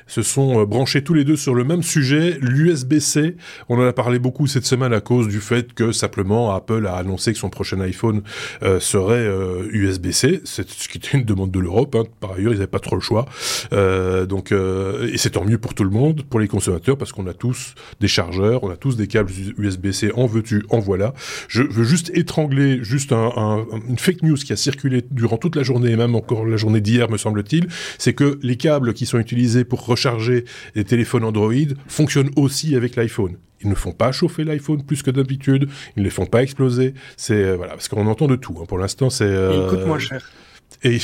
[0.06, 3.36] se sont branchés tous les deux sur le même sujet, l'USB-C.
[3.68, 6.94] On en a parlé beaucoup cette semaine à cause du fait que simplement Apple a
[6.94, 8.22] annoncé que son prochain iPhone
[8.78, 9.28] serait
[9.70, 11.94] USB-C, c'est ce qui était une demande de l'Europe.
[11.96, 12.04] Hein.
[12.20, 13.26] Par ailleurs, ils n'avaient pas trop le choix,
[13.72, 17.33] donc et c'est tant mieux pour tout le monde, pour les consommateurs, parce qu'on a
[17.34, 21.14] tous des chargeurs, on a tous des câbles USB-C, en veux-tu, en voilà.
[21.48, 25.62] Je veux juste étrangler juste un, une fake news qui a circulé durant toute la
[25.62, 27.68] journée, et même encore la journée d'hier, me semble-t-il,
[27.98, 31.52] c'est que les câbles qui sont utilisés pour recharger les téléphones Android
[31.88, 33.36] fonctionnent aussi avec l'iPhone.
[33.62, 36.94] Ils ne font pas chauffer l'iPhone plus que d'habitude, ils ne les font pas exploser.
[37.16, 38.58] C'est euh, voilà, parce qu'on entend de tout.
[38.60, 38.66] Hein.
[38.66, 39.24] Pour l'instant, c'est.
[39.24, 40.30] Euh, il coûte moins cher.
[40.82, 40.98] Et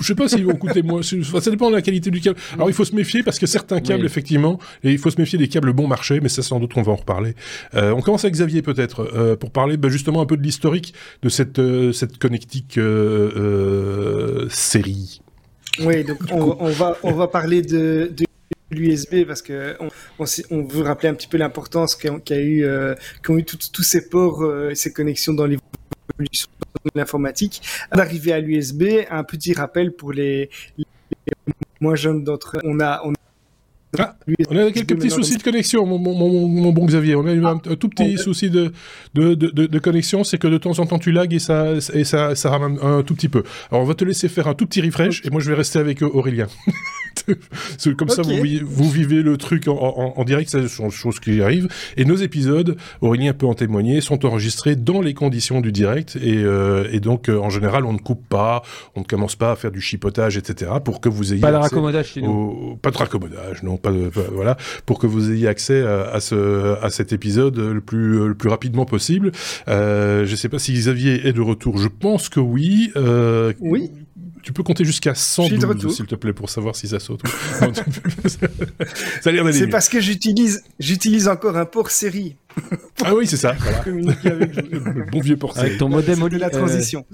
[0.00, 1.02] je sais pas s'ils vont coûter moins.
[1.02, 2.38] ça dépend de la qualité du câble.
[2.54, 5.38] Alors il faut se méfier parce que certains câbles, effectivement, et il faut se méfier
[5.38, 7.34] des câbles bon marché, mais ça sans doute on va en reparler.
[7.74, 10.94] Euh, on commence avec Xavier peut-être euh, pour parler bah, justement un peu de l'historique
[11.22, 15.20] de cette euh, cette connectique euh, série.
[15.80, 18.24] Oui, donc on, on, va on va parler de, de
[18.70, 22.64] l'USB parce que on, on, veut rappeler un petit peu l'importance qu'a eu
[23.24, 25.46] qu'ont eu tous ces ports et ces connexions dans
[26.94, 27.62] l'informatique.
[27.92, 30.50] D'arriver à l'USB, un petit rappel pour les,
[31.80, 32.60] moins jeunes d'entre eux.
[32.64, 33.02] On a,
[33.98, 34.16] ah,
[34.50, 37.14] on a quelques petits soucis de connexion, mon, bon Xavier.
[37.14, 38.72] On a eu un, tout petit souci de,
[39.14, 42.34] de, de, connexion, c'est que de temps en temps tu lags et ça, et ça,
[42.34, 43.42] ça ramène un, tout petit peu.
[43.70, 45.78] Alors on va te laisser faire un tout petit refresh et moi je vais rester
[45.78, 46.46] avec Aurélien.
[47.96, 48.34] Comme ça, vous,
[48.64, 51.68] vous, vivez le truc en, direct, c'est une chose qui arrive.
[51.96, 56.16] Et nos épisodes, Aurélien peut en témoigner, sont enregistrés dans les conditions du direct.
[56.16, 58.62] Et, euh, et donc, euh, en général, on ne coupe pas,
[58.94, 60.72] on ne commence pas à faire du chipotage, etc.
[60.84, 61.40] pour que vous ayez.
[61.40, 62.78] Pas de raccommodage chez nous.
[62.82, 64.10] Pas de raccommodage, non, pas de.
[64.32, 64.56] voilà.
[64.86, 68.86] Pour que vous ayez accès à, ce, à cet épisode le plus, le plus rapidement
[68.86, 69.30] possible.
[69.68, 71.78] Euh, je ne sais pas si Xavier est de retour.
[71.78, 72.90] Je pense que oui.
[73.60, 73.90] oui
[74.44, 77.22] tu peux compter jusqu'à 112, s'il te plaît, pour savoir si ça saute.
[79.22, 82.36] C'est parce que j'utilise, j'utilise encore un port série.
[83.04, 83.54] ah oui, c'est ça.
[83.86, 85.66] le bon vieux port série.
[85.66, 87.04] Avec ton modem de la transition.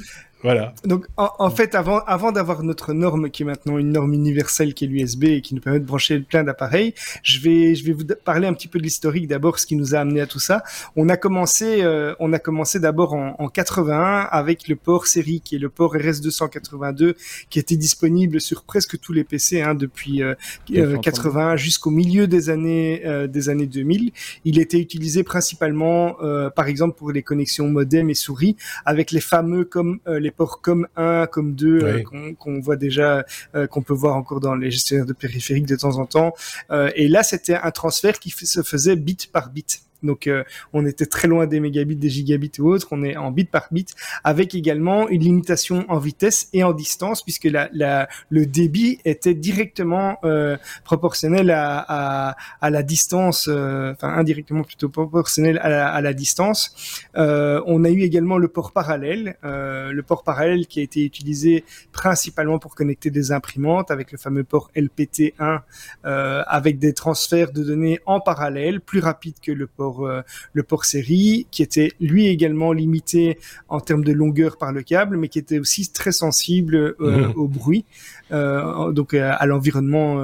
[0.43, 0.75] Voilà.
[0.85, 4.87] Donc, en, fait, avant, avant d'avoir notre norme, qui est maintenant une norme universelle, qui
[4.87, 8.05] est l'USB et qui nous permet de brancher plein d'appareils, je vais, je vais vous
[8.25, 10.63] parler un petit peu de l'historique d'abord, ce qui nous a amené à tout ça.
[10.97, 15.43] On a commencé, euh, on a commencé d'abord en, en 81 avec le port série,
[15.43, 17.15] qui est le port RS282,
[17.51, 20.35] qui était disponible sur presque tous les PC hein, depuis euh,
[20.71, 24.13] 81 euh, jusqu'au milieu des années, euh, des années 2000.
[24.45, 29.21] Il était utilisé principalement, euh, par exemple, pour les connexions modem et souris, avec les
[29.21, 32.03] fameux comme les ports comme 1, comme 2, euh,
[32.39, 33.25] qu'on voit déjà,
[33.55, 36.35] euh, qu'on peut voir encore dans les gestionnaires de périphériques de temps en temps.
[36.71, 39.83] Euh, et là, c'était un transfert qui se faisait bit par bit.
[40.03, 42.89] Donc euh, on était très loin des mégabits, des gigabits ou autres.
[42.91, 43.95] On est en bit par bit,
[44.25, 50.57] avec également une limitation en vitesse et en distance, puisque le débit était directement euh,
[50.85, 56.75] proportionnel à, la distance, euh, enfin indirectement plutôt proportionnel à la, à la distance.
[57.15, 62.59] On a eu également le port parallèle, le port parallèle qui a été utilisé principalement
[62.59, 65.61] pour connecter des imprimantes avec le fameux port LPT1,
[66.03, 70.23] avec des transferts de données en parallèle, plus rapide que le port euh,
[70.53, 73.39] le port série, qui était lui également limité
[73.69, 77.33] en termes de longueur par le câble, mais qui était aussi très sensible euh, mmh.
[77.37, 77.85] au bruit.
[78.33, 80.19] Euh, donc à l'environnement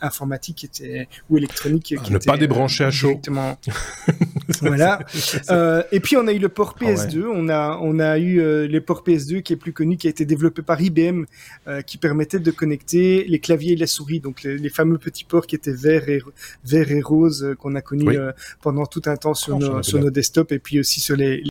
[0.00, 1.94] informatique qui était ou électronique.
[2.02, 3.20] Qui ne pas débrancher à chaud.
[4.60, 5.00] voilà.
[5.92, 7.24] et puis on a eu le port PS2.
[7.24, 8.36] Ah on a on a eu
[8.68, 11.24] le port PS2 qui est plus connu, qui a été développé par IBM,
[11.86, 15.56] qui permettait de connecter les claviers et la souris, donc les, fameux petits ports qui
[15.56, 16.22] étaient verts et
[16.64, 18.18] verts et roses qu'on a connus
[18.60, 21.44] pendant tout un temps sur, nos, sur nos desktops et puis aussi sur les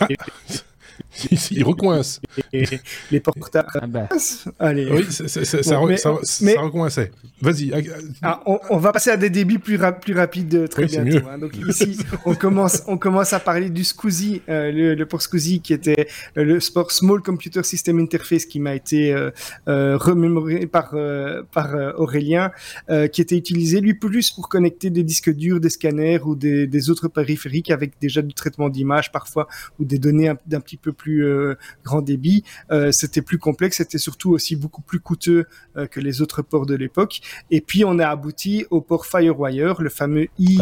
[0.00, 0.08] ah.
[1.50, 2.20] il recoince.
[3.10, 3.68] les portables.
[3.74, 4.08] Ah bah.
[4.58, 4.88] Allez.
[4.90, 7.10] Oui, ça, recoinçait.
[7.40, 7.72] Vas-y.
[8.22, 11.26] Ah, on, va passer à des débits plus, plus rapides euh, très bientôt.
[11.28, 11.38] Hein.
[11.38, 15.60] Donc ici, on commence, on commence à parler du SCSI, euh, le, le, port SCSI
[15.60, 16.06] qui était
[16.36, 19.14] euh, le sport Small Computer System Interface qui m'a été
[19.66, 20.94] remémoré par,
[21.52, 22.50] par Aurélien,
[23.12, 26.90] qui était utilisé lui plus pour connecter des disques durs, des scanners ou des, des
[26.90, 29.48] autres périphériques avec déjà du traitement d'image parfois
[29.78, 32.44] ou des données d'un petit peu plus euh, grand débit.
[32.70, 35.46] Euh, c'était plus complexe, c'était surtout aussi beaucoup plus coûteux
[35.76, 37.20] euh, que les autres ports de l'époque.
[37.50, 40.58] Et puis on a abouti au port FireWire, le fameux i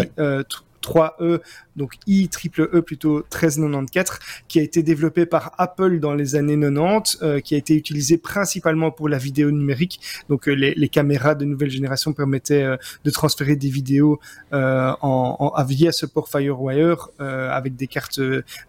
[0.84, 1.40] 3E
[1.76, 4.18] donc i triple E plutôt 1394,
[4.48, 8.18] qui a été développé par Apple dans les années 90, euh, qui a été utilisé
[8.18, 10.00] principalement pour la vidéo numérique.
[10.28, 14.20] Donc euh, les, caméras de nouvelle génération permettaient euh, de transférer des vidéos
[14.52, 18.20] en, via ce port FireWire avec des cartes,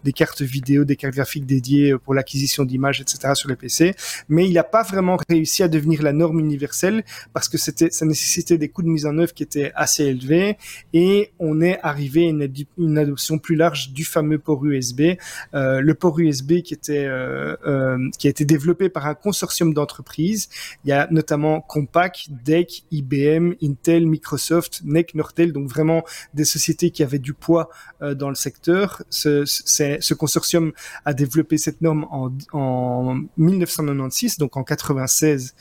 [0.04, 3.34] des cartes vidéo, des cartes graphiques dédiées pour l'acquisition d'images, etc.
[3.34, 3.94] sur les PC.
[4.28, 8.06] Mais il n'a pas vraiment réussi à devenir la norme universelle parce que c'était, ça
[8.06, 10.56] nécessitait des coûts de mise en œuvre qui étaient assez élevés
[10.92, 15.02] et on est arrivé une, adoption plus large du fameux port USB.
[15.54, 19.74] Euh, le port USB qui était euh, euh, qui a été développé par un consortium
[19.74, 20.48] d'entreprises.
[20.84, 26.04] Il y a notamment Compaq, DEC, IBM, Intel, Microsoft, NEC, Nortel, donc vraiment
[26.34, 27.68] des sociétés qui avaient du poids
[28.00, 29.02] dans le secteur.
[29.10, 30.72] Ce, consortium
[31.04, 35.54] a développé cette norme en, en 1996, donc en 96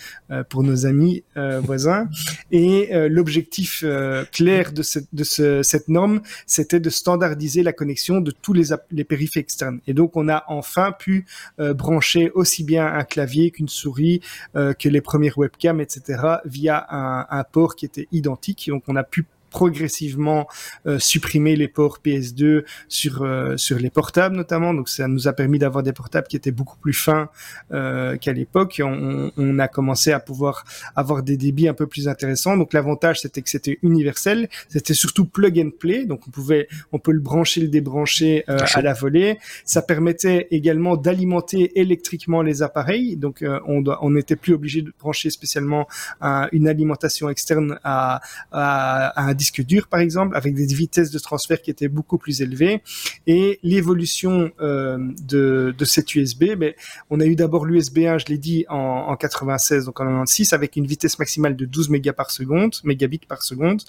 [0.50, 2.08] pour nos amis voisins.
[2.52, 3.84] Et l'objectif
[4.32, 8.66] clair de, cette, de ce, cette norme, c'était de standardiser la connexion de tous les,
[8.92, 9.80] les périphériques externes.
[9.88, 11.26] Et donc, on a enfin pu
[11.60, 14.22] euh, brancher aussi bien un clavier qu'une souris,
[14.56, 18.70] euh, que les premières webcams, etc., via un, un, port qui était identique.
[18.70, 19.26] Donc, on a pu
[19.56, 20.50] progressivement
[20.86, 24.74] euh, supprimer les ports PS2 sur euh, sur les portables notamment.
[24.74, 27.30] Donc ça nous a permis d'avoir des portables qui étaient beaucoup plus fins
[27.72, 28.82] euh, qu'à l'époque.
[28.84, 32.58] On, on, a commencé à pouvoir avoir des débits un peu plus intéressants.
[32.58, 34.50] Donc l'avantage c'était que c'était universel.
[34.68, 36.06] C'était surtout plug and play.
[36.06, 39.38] Donc on pouvait on peut le brancher, le débrancher euh, à la volée.
[39.64, 43.16] Ça permettait également d'alimenter électriquement les appareils.
[43.16, 45.88] Donc on doit, on n'était plus obligé de brancher spécialement
[46.52, 48.20] une alimentation externe à,
[48.52, 52.18] à, à un disque dur par exemple, avec des vitesses de transfert qui étaient beaucoup
[52.18, 52.82] plus élevées.
[53.28, 56.74] Et l'évolution euh, de, de cet USB, ben,
[57.10, 60.54] on a eu d'abord l'USB 1, je l'ai dit, en, en 96, donc en 96,
[60.54, 63.82] avec une vitesse maximale de 12 mégas par seconde, mégabits par seconde.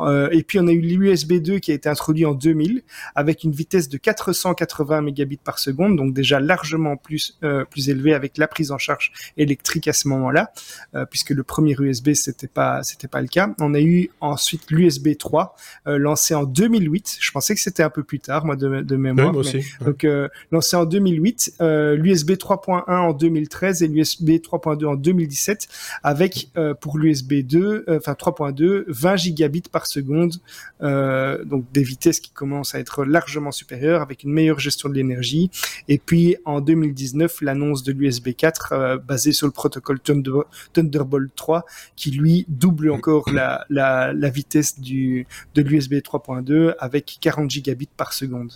[0.00, 2.82] Euh, et puis on a eu l'USB 2 qui a été introduit en 2000,
[3.14, 8.14] avec une vitesse de 480 mégabits par seconde, donc déjà largement plus euh, plus élevé
[8.14, 10.52] avec la prise en charge électrique à ce moment-là,
[10.94, 13.54] euh, puisque le premier USB c'était pas c'était pas le cas.
[13.60, 15.54] On a eu ensuite l'USB USB 3
[15.86, 17.18] euh, lancé en 2008.
[17.20, 19.32] Je pensais que c'était un peu plus tard, moi, de, de mémoire.
[19.32, 19.64] moi aussi.
[19.84, 25.68] Donc, euh, lancé en 2008, euh, l'USB 3.1 en 2013 et l'USB 3.2 en 2017,
[26.02, 30.34] avec pour l'USB 2, enfin 3.2, 20 gigabits par seconde,
[30.80, 35.50] donc des vitesses qui commencent à être largement supérieures, avec une meilleure gestion de l'énergie.
[35.88, 41.64] Et puis en 2019, l'annonce de l'USB 4 basée sur le protocole Thunderbolt 3,
[41.96, 47.88] qui lui double encore la, la, la vitesse du, de l'USB 3.2 avec 40 gigabits
[47.96, 48.52] par seconde.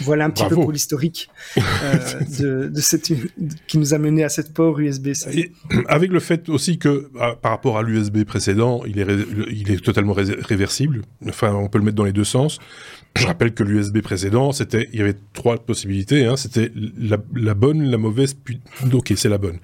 [0.00, 3.12] Voilà un petit peu pour l'historique euh, de, cette
[3.66, 5.52] qui nous a mené à cette port USB-C.
[5.86, 9.06] Avec le fait aussi que ah, par rapport à l'USB précédent, il est,
[9.50, 11.02] il est totalement réversible.
[11.28, 12.58] Enfin, on peut le mettre dans les deux sens.
[13.16, 16.24] Je rappelle que l'USB précédent, c'était, il y avait trois possibilités.
[16.24, 18.60] Hein, c'était la, bonne, la mauvaise, puis
[18.92, 19.58] ok, c'est la bonne.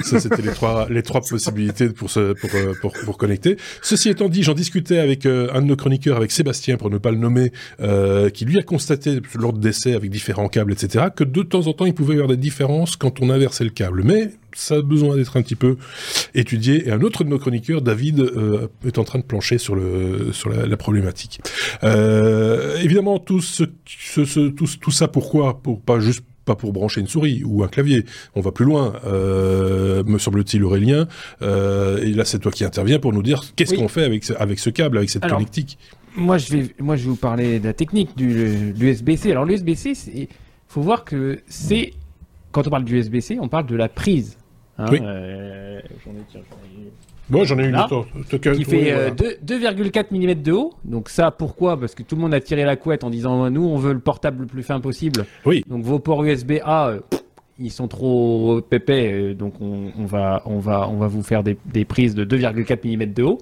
[0.00, 3.58] Ça, c'était les trois, les trois possibilités pour, se, pour, euh, pour, pour, connecter.
[3.80, 6.98] Ceci étant dit, j'en discutais avec euh, un de nos chroniqueurs, avec Sébastien, pour ne
[6.98, 11.06] pas le nommer, euh, qui lui a constaté lors de d'essai avec différents câbles, etc.,
[11.14, 13.70] que de temps en temps, il pouvait y avoir des différences quand on inversait le
[13.70, 14.02] câble.
[14.04, 15.76] Mais ça a besoin d'être un petit peu
[16.34, 16.88] étudié.
[16.88, 20.32] Et un autre de nos chroniqueurs, David, euh, est en train de plancher sur, le,
[20.32, 21.40] sur la, problématique.
[21.84, 25.60] Euh, évidemment, tout, ce, ce, tout, tout, ça, pourquoi?
[25.60, 28.04] Pour pas juste pas pour brancher une souris ou un clavier.
[28.36, 31.08] On va plus loin, euh, me semble-t-il, Aurélien.
[31.42, 34.32] Euh, et là, c'est toi qui interviens pour nous dire qu'est-ce qu'on fait avec ce,
[34.34, 35.76] avec ce câble, avec cette connectique.
[36.16, 39.32] Moi, je vais, moi, je vais vous parler de la technique du l'USB-C.
[39.32, 40.28] Alors, l'USB-C, il
[40.68, 41.92] faut voir que c'est
[42.56, 44.38] quand on parle d'USB-C, on parle de la prise.
[44.78, 44.98] Hein, oui.
[45.02, 46.90] Euh, j'en ai,
[47.30, 48.06] Moi, j'en ai une autre.
[48.28, 50.74] Qui fait 2,4 euh, mm de haut.
[50.84, 51.78] Donc ça, pourquoi?
[51.78, 54.00] Parce que tout le monde a tiré la couette en disant nous, on veut le
[54.00, 55.24] portable le plus fin possible.
[55.44, 55.64] Oui.
[55.68, 57.00] Donc vos ports USB-A, euh,
[57.58, 59.34] ils sont trop pépais.
[59.34, 63.22] donc on, va, on va, on va vous faire des, prises de 2,4 mm de
[63.22, 63.38] haut.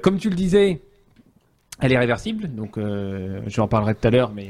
[0.00, 0.80] comme tu le disais,
[1.78, 2.48] elle est réversible.
[2.54, 2.78] Donc
[3.48, 4.48] j'en parlerai tout à l'heure, mais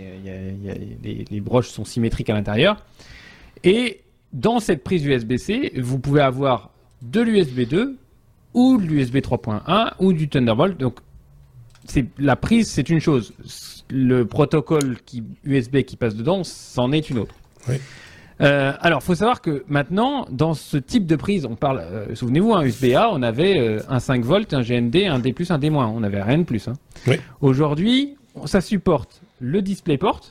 [1.03, 2.85] les, les broches sont symétriques à l'intérieur.
[3.65, 4.03] Et
[4.33, 6.71] dans cette prise USB-C, vous pouvez avoir
[7.03, 7.97] de l'USB 2
[8.55, 10.79] ou de l'USB 3.1 ou du Thunderbolt.
[10.79, 10.99] Donc,
[11.85, 13.33] c'est la prise, c'est une chose.
[13.91, 17.35] Le protocole qui, USB qui passe dedans, c'en est une autre.
[17.69, 17.77] Oui.
[18.41, 22.55] Euh, alors, faut savoir que maintenant, dans ce type de prise, on parle, euh, souvenez-vous,
[22.55, 26.01] un USB-A, on avait euh, un 5 volts, un GND, un D+, un D-, on
[26.01, 26.67] n'avait rien de plus.
[26.67, 26.73] Hein.
[27.07, 27.17] Oui.
[27.41, 28.17] Aujourd'hui,
[28.47, 30.23] ça supporte le DisplayPort,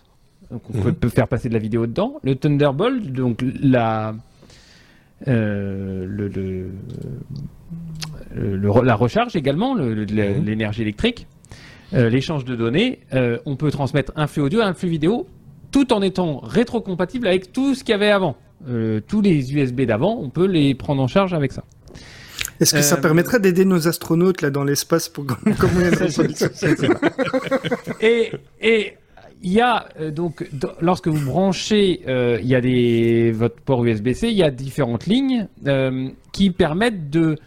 [0.52, 0.94] donc on mhm.
[0.94, 2.20] peut, faire passer de la vidéo dedans.
[2.24, 4.14] Le Thunderbolt, donc la,
[5.28, 6.72] euh, le,
[8.84, 10.04] la recharge également, mhm.
[10.04, 11.28] l'énergie électrique,
[11.94, 13.00] euh, l'échange de données.
[13.14, 15.28] Euh, on peut transmettre un flux audio et un flux vidéo
[15.72, 18.36] tout en étant rétrocompatible avec tout ce qu'il y avait avant.
[19.08, 21.64] tous les USB d'avant, on peut les prendre en charge avec ça.
[22.60, 25.26] Est-ce que ça permettrait d'aider nos astronautes là dans l'espace pour
[25.58, 26.08] communiquer
[28.02, 28.32] et,
[28.62, 28.94] et
[29.44, 30.48] il y a euh, donc
[30.82, 35.08] lorsque vous branchez, euh, il y a des votre port USB-C, il y a différentes
[35.08, 37.38] lignes euh, qui permettent de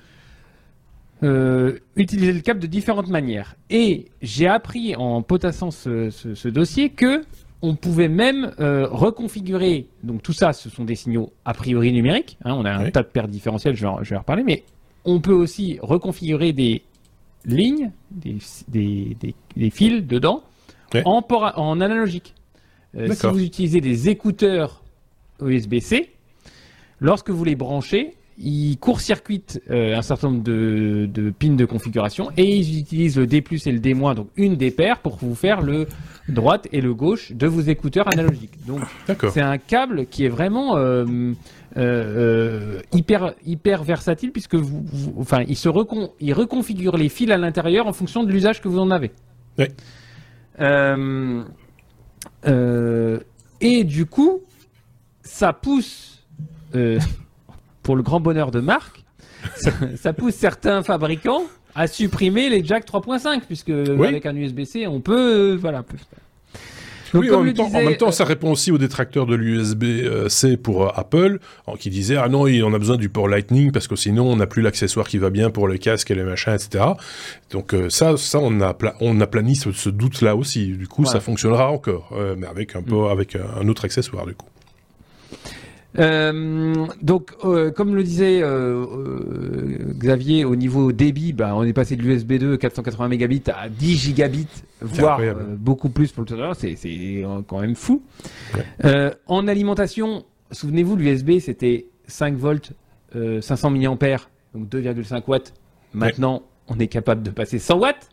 [1.97, 3.57] utiliser le câble de différentes manières.
[3.71, 7.23] Et j'ai appris en potassant ce, dossier que
[7.63, 9.87] on pouvait même reconfigurer.
[10.03, 12.37] Donc tout ça, ce sont des signaux a priori numériques.
[12.45, 14.43] Hein, on a un tas de paires différentielles, je vais, en, je vais en reparler,
[14.43, 14.65] mais
[15.07, 16.83] on peut aussi reconfigurer des
[17.47, 18.37] lignes, des,
[18.69, 19.17] des,
[19.57, 20.43] des fils dedans
[21.05, 21.25] en,
[21.57, 22.35] en analogique.
[22.97, 24.83] Euh, si vous utilisez des écouteurs
[25.43, 26.11] USB-C,
[27.01, 32.57] lorsque vous les branchez, ils court-circuitent euh, un certain nombre de, pins de configuration et
[32.57, 35.87] ils utilisent le D+, et le D-, donc une des paires pour vous faire le
[36.29, 38.65] droite et le gauche de vos écouteurs analogiques.
[38.67, 38.81] Donc
[39.33, 41.33] c'est un câble qui est vraiment euh,
[42.93, 44.85] hyper hyper versatile puisque vous,
[45.19, 45.69] enfin il se
[46.21, 49.13] il reconfigure les fils à l'intérieur en fonction de l'usage que vous en avez.
[49.59, 49.67] Oui.
[50.61, 51.43] Euh,
[52.47, 53.21] euh,
[53.61, 54.43] et du coup,
[55.23, 56.27] ça pousse,
[56.75, 56.99] euh,
[57.83, 59.05] pour le grand bonheur de Marc,
[59.97, 61.45] ça, pousse certains fabricants
[61.75, 65.85] à supprimer les jack 3.5, puisque avec un USB-C, on peut, voilà,
[67.15, 71.39] oui, en même, temps, ça répond aussi aux détracteurs de l'USB-C pour euh, Apple,
[71.79, 74.47] qui disaient ah non, on a besoin du port Lightning parce que sinon on n'a
[74.47, 76.85] plus l'accessoire qui va bien pour le casque et les machins, etc.
[77.51, 79.19] Donc euh, ça, ça on a on
[79.55, 80.69] ce, doute-là aussi.
[80.73, 83.11] Du coup, ça fonctionnera encore, euh, mais avec un peu mm.
[83.11, 84.47] avec un autre accessoire du coup.
[85.99, 91.97] Euh, donc, euh, comme le disait euh, Xavier, au niveau débit, bah, on est passé
[91.97, 94.49] de l'USB 2 480 mégabits à 10 gigabits,
[94.81, 95.21] voire
[95.57, 96.55] beaucoup plus pour le total.
[96.55, 98.03] C'est quand même fou.
[99.27, 102.73] en alimentation, souvenez-vous, l'USB c'était 5 volts,
[103.13, 104.19] 500 mAh,
[104.55, 105.55] donc 2,5 watts.
[105.93, 108.09] Maintenant, on est capable de passer 100 watts.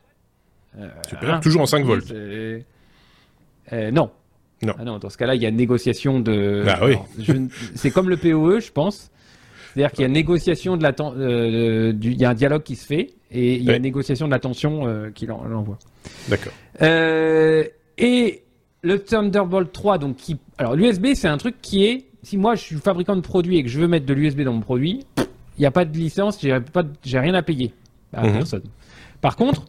[1.08, 2.14] Super, toujours en 5 volts.
[3.92, 4.12] non,
[4.64, 4.74] non.
[4.78, 6.64] Ah non, dans ce cas-là, il y a négociation de.
[6.66, 6.95] Bah oui.
[7.76, 9.12] C'est comme le POE, je pense.
[9.74, 12.86] C'est-à-dire qu'il y a négociation de la euh, il y a un dialogue qui se
[12.86, 15.80] fait et il y a négociation de la tension euh, qui l'envoie.
[16.28, 16.51] D'accord.
[16.82, 17.64] Euh,
[17.97, 18.43] et
[18.82, 22.62] le Thunderbolt 3, donc qui, alors l'USB, c'est un truc qui est, si moi je
[22.62, 25.62] suis fabricant de produits et que je veux mettre de l'USB dans mon produit, il
[25.62, 27.74] n'y a pas de licence, j'ai pas, j'ai rien à payer
[28.14, 28.34] à mhm.
[28.34, 28.64] personne.
[29.22, 29.66] Par contre,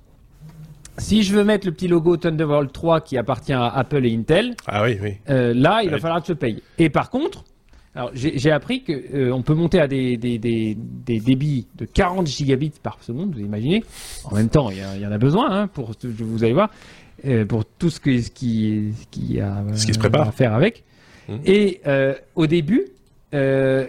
[0.99, 4.55] Si je veux mettre le petit logo Thunderbolt 3 qui appartient à Apple et Intel,
[4.67, 5.15] ah oui, oui.
[5.31, 6.63] Euh, là, il va falloir que je paye.
[6.79, 7.45] Et par contre,
[7.95, 12.27] alors j'ai appris qu'on euh, peut monter à des, des, des, des, débits de 40
[12.27, 13.85] gigabits par seconde, vous imaginez.
[14.25, 16.71] En même temps, il y, en a besoin, hein, pour, vous allez voir,
[17.27, 20.29] euh, pour tout ce, que, ce, qui, ce qui a ce qui se prépare.
[20.29, 20.85] à faire avec.
[21.29, 21.35] Mmh.
[21.45, 21.81] Et
[22.35, 22.87] au début,
[23.35, 23.87] euh,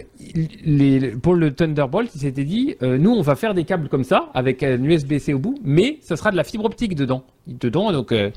[0.64, 4.04] les, pour le Thunderbolt, il s'était dit, euh, nous, on va faire des câbles comme
[4.04, 7.24] ça, avec un USB-C au bout, mais ça sera de la fibre optique dedans.
[7.46, 8.12] Dedans, donc.
[8.12, 8.30] Euh,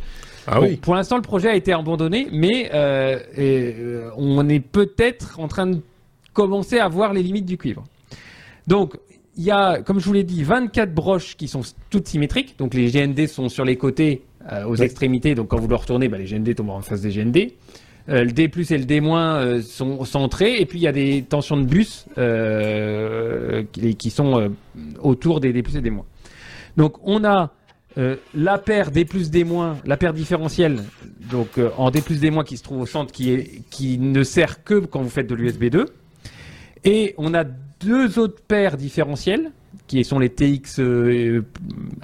[0.48, 0.78] ah oui.
[0.78, 2.70] Pour l'instant, le projet a été abandonné, mais
[4.18, 5.80] on est peut-être en train de
[6.34, 7.84] commencer à voir les limites du cuivre.
[8.68, 8.98] Donc,
[9.38, 12.58] il y a, comme je vous l'ai dit, 24 broches qui sont toutes symétriques.
[12.58, 14.24] Donc, les GND sont sur les côtés,
[14.66, 15.36] aux extrémités.
[15.36, 17.52] Donc, quand vous le retournez, bah, les GND tombent en face des GND.
[18.10, 21.24] Euh, le D+ et le D- euh, sont centrés, et puis il y a des
[21.28, 23.64] tensions de bus euh,
[23.98, 24.52] qui, sont
[25.02, 25.92] autour des D+ et D-.
[26.78, 27.52] Donc on a
[28.36, 29.46] la paire D+, D-,
[29.86, 30.78] la paire différentielle,
[31.30, 34.76] donc en D+, D- qui se trouve au centre, qui, est, qui ne sert que
[34.86, 35.86] quand vous faites de l'USB 2.
[36.86, 39.52] Et on a deux autres paires différentielles,
[39.88, 41.44] qui sont les TX1,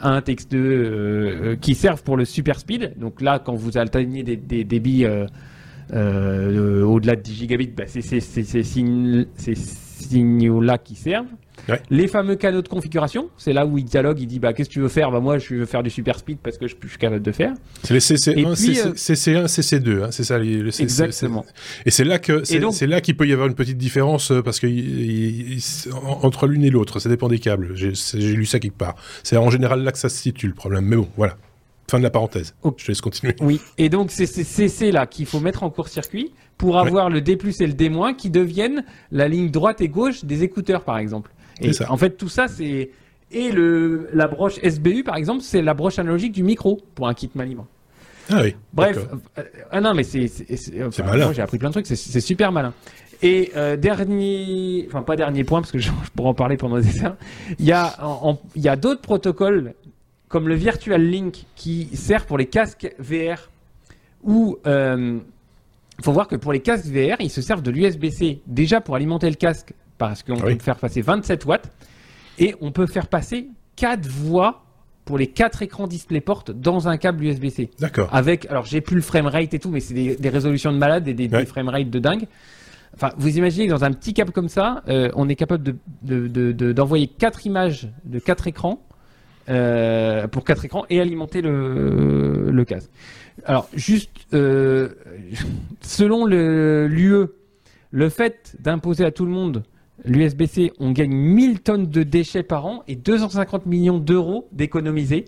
[0.01, 2.93] TX2, qui servent pour le super speed.
[2.97, 5.05] Donc là, quand vous alternez des, des débits
[5.91, 8.63] euh, au-delà de 10 gigabits, bah, c'est ces
[9.35, 11.27] signaux-là qui servent.
[11.89, 14.73] Les fameux canaux de configuration, c'est là où il dialogue, il dit bah qu'est-ce que
[14.73, 15.11] tu veux faire?
[15.11, 17.53] Bah moi je veux faire du super speed parce que je, suis capable de faire.
[17.83, 18.53] C'est les CC1,
[18.95, 21.45] CC1, CC2, c'est ça les, Exactement.
[21.85, 24.59] Et c'est là que c'est là qu'il peut y avoir une petite différence euh, parce
[24.59, 24.67] que
[26.21, 27.75] entre l'une et l'autre, ça dépend des câbles.
[27.75, 28.95] J'ai lu ça quelque part.
[29.23, 30.85] C'est en général là que ça se situe le problème.
[30.85, 31.37] Mais bon, voilà.
[31.93, 32.55] Fin de la parenthèse.
[32.77, 33.35] Je laisse continuer.
[33.39, 37.33] Oui, et donc c'est ces là qu'il faut mettre en court-circuit pour avoir le D+,
[37.33, 41.29] et le D- qui deviennent la ligne droite et gauche des écouteurs, par exemple.
[41.61, 41.91] Et ça.
[41.91, 42.89] en fait, tout ça, c'est...
[43.29, 47.13] Et le, la broche SBU, par exemple, c'est la broche analogique du micro pour un
[47.13, 47.67] kit main libre.
[48.31, 48.55] Ah oui.
[48.73, 48.97] Bref,
[49.37, 50.25] euh, ah non, mais c'est...
[50.27, 51.31] C'est malin.
[51.31, 52.73] J'ai appris plein de trucs, c'est super malin.
[53.21, 57.05] Et euh, dernier, enfin pas dernier point parce que je, pourrais en parler pendant des
[57.05, 57.15] heures.
[57.59, 57.95] Il y a,
[58.55, 59.75] il y a d'autres protocoles
[60.33, 63.51] comme le Virtual Link qui sert pour les casques VR.
[64.23, 65.19] Ou il euh,
[66.01, 69.29] faut voir que pour les casques VR, ils se servent de l'USB-C déjà pour alimenter
[69.29, 71.69] le casque parce qu'on ah peut faire passer 27 watts
[72.39, 74.63] et on peut faire passer 4 voix
[75.05, 77.69] pour les 4 écrans DisplayPort dans un câble USB-C.
[77.77, 78.09] D'accord.
[78.11, 81.13] Avec, alors j'ai plus le framerate et tout, mais c'est des, résolutions de malade et
[81.13, 81.45] des, ouais.
[81.45, 82.25] framerate de dingue.
[82.95, 87.05] Enfin, vous imaginez que dans un petit câble comme ça, euh, on est capable d'envoyer
[87.05, 88.83] de, de, 4 images de 4 écrans
[89.49, 92.89] euh, pour quatre écrans et alimenter le, le casque.
[93.45, 94.89] Alors, juste, euh,
[95.81, 97.25] selon l'UE,
[97.91, 99.63] le, fait d'imposer à tout le monde
[100.05, 105.25] l'USB-C, on gagne 1000 tonnes de déchets par an et 250 millions d'euros d'économisés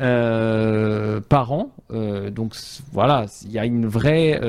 [0.00, 1.72] euh, par an.
[1.90, 2.54] donc
[2.92, 4.40] voilà, il y a une vraie,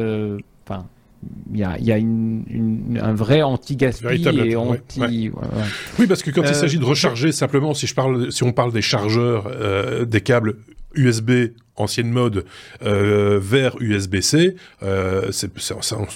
[1.54, 5.32] il y a, y a une, un vrai anti-gaspi et anti.
[6.00, 8.52] Oui, parce que quand il euh, s'agit de recharger simplement, si je parle, si on
[8.52, 10.58] parle des chargeurs, euh, des câbles
[10.98, 12.46] USB ancienne mode
[12.84, 15.32] euh, vers USB-C, euh,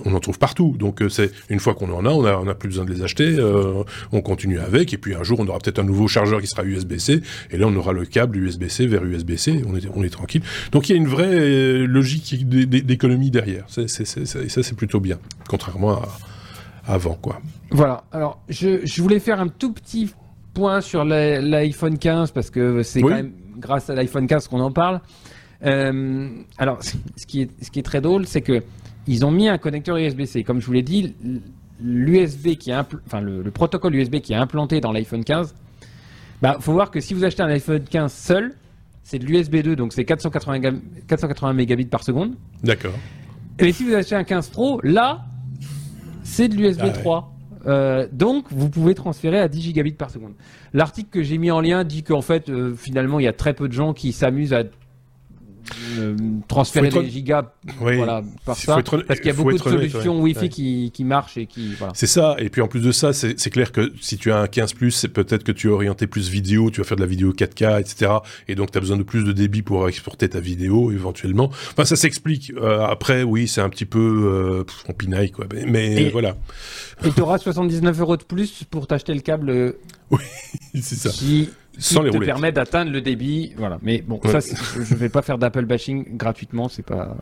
[0.05, 0.75] on en trouve partout.
[0.77, 3.03] Donc euh, c'est une fois qu'on en a, on n'a a plus besoin de les
[3.03, 6.41] acheter, euh, on continue avec, et puis un jour on aura peut-être un nouveau chargeur
[6.41, 7.21] qui sera USB-C,
[7.51, 10.41] et là on aura le câble USB-C vers USB-C, on est, on est tranquille.
[10.71, 13.65] Donc il y a une vraie logique d'économie derrière.
[13.67, 16.09] ça c'est plutôt bien, contrairement à,
[16.87, 17.41] avant quoi.
[17.69, 18.03] Voilà.
[18.11, 20.11] Alors je, je voulais faire un tout petit
[20.53, 23.31] point sur l'iPhone 15 parce que c'est quand même
[23.61, 24.99] grâce à l'iPhone 15 qu'on en parle.
[25.63, 28.63] Euh, alors, ce qui, est, ce qui est très drôle, c'est que
[29.07, 30.43] ils ont mis un connecteur USB-C.
[30.43, 31.15] Comme je vous l'ai dit,
[31.81, 35.55] l'USB qui est enfin le, protocole USB qui est implanté dans l'iPhone 15,
[36.41, 38.53] bah faut voir que si vous achetez un iPhone 15 seul,
[39.03, 42.35] c'est de l'USB 2, donc c'est 480, 480 mégabits par seconde.
[42.63, 42.93] D'accord.
[43.59, 45.25] Et si vous achetez un 15 Pro, là,
[46.23, 47.33] c'est de l'USB 3.
[47.67, 50.33] Euh, donc, vous pouvez transférer à 10 gigabits par seconde.
[50.73, 53.53] L'article que j'ai mis en lien dit qu'en fait, euh, finalement, il y a très
[53.53, 54.63] peu de gens qui s'amusent à
[55.97, 56.15] euh,
[56.47, 58.81] transférer des gigas voilà, par ça.
[59.07, 61.73] parce qu'il y a beaucoup de solutions Wi-Fi qui, qui, marchent et qui.
[61.73, 61.93] Voilà.
[61.95, 62.35] C'est ça.
[62.39, 65.09] Et puis en plus de ça, c'est clair que si tu as un 15 c'est
[65.09, 68.11] peut-être que tu es orienté plus vidéo, tu vas faire de la vidéo 4K, etc.
[68.47, 71.49] Et donc tu as besoin de plus de débit pour exporter ta vidéo éventuellement.
[71.71, 72.51] Enfin, ça s'explique.
[72.57, 75.45] Euh, après, oui, c'est un petit peu euh, on pinaille quoi.
[75.67, 76.35] Mais, voilà.
[77.05, 79.75] Et tu auras 79 euros de plus pour t'acheter le câble.
[80.09, 80.19] Oui,
[80.81, 81.09] c'est ça.
[81.09, 83.53] Qui sans les te permet d'atteindre le débit.
[83.57, 83.79] Voilà.
[83.81, 87.17] Mais bon, ça, je vais pas faire d'Apple bashing gratuitement, c'est pas.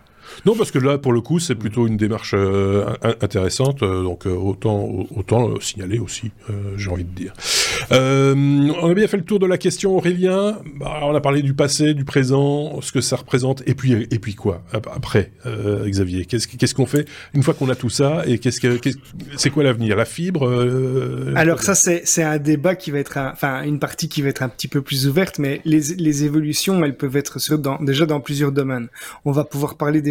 [0.46, 2.86] Non, parce que là, pour le coup, c'est plutôt une démarche euh,
[3.22, 6.32] intéressante, euh, donc euh, autant, autant signaler aussi,
[6.78, 7.34] j'ai envie de dire.
[7.92, 10.58] on a bien fait le tour de la question, Aurélien.
[10.80, 14.20] Bah, on a parlé du passé, du présent, ce que ça représente, et puis, et
[14.20, 16.26] puis quoi après, Xavier?
[16.26, 18.40] Qu'est-ce qu'on fait une fois qu'on a tout ça Et
[19.38, 19.96] c'est quoi l'avenir?
[19.96, 20.48] La fibre
[21.36, 24.50] Alors ça, c'est un débat qui va être, enfin, une partie qui va être un
[24.50, 28.52] petit peu plus ouverte, mais les, les évolutions, elles peuvent être sur, déjà dans plusieurs
[28.52, 28.88] domaines.
[29.26, 30.02] On va pouvoir parler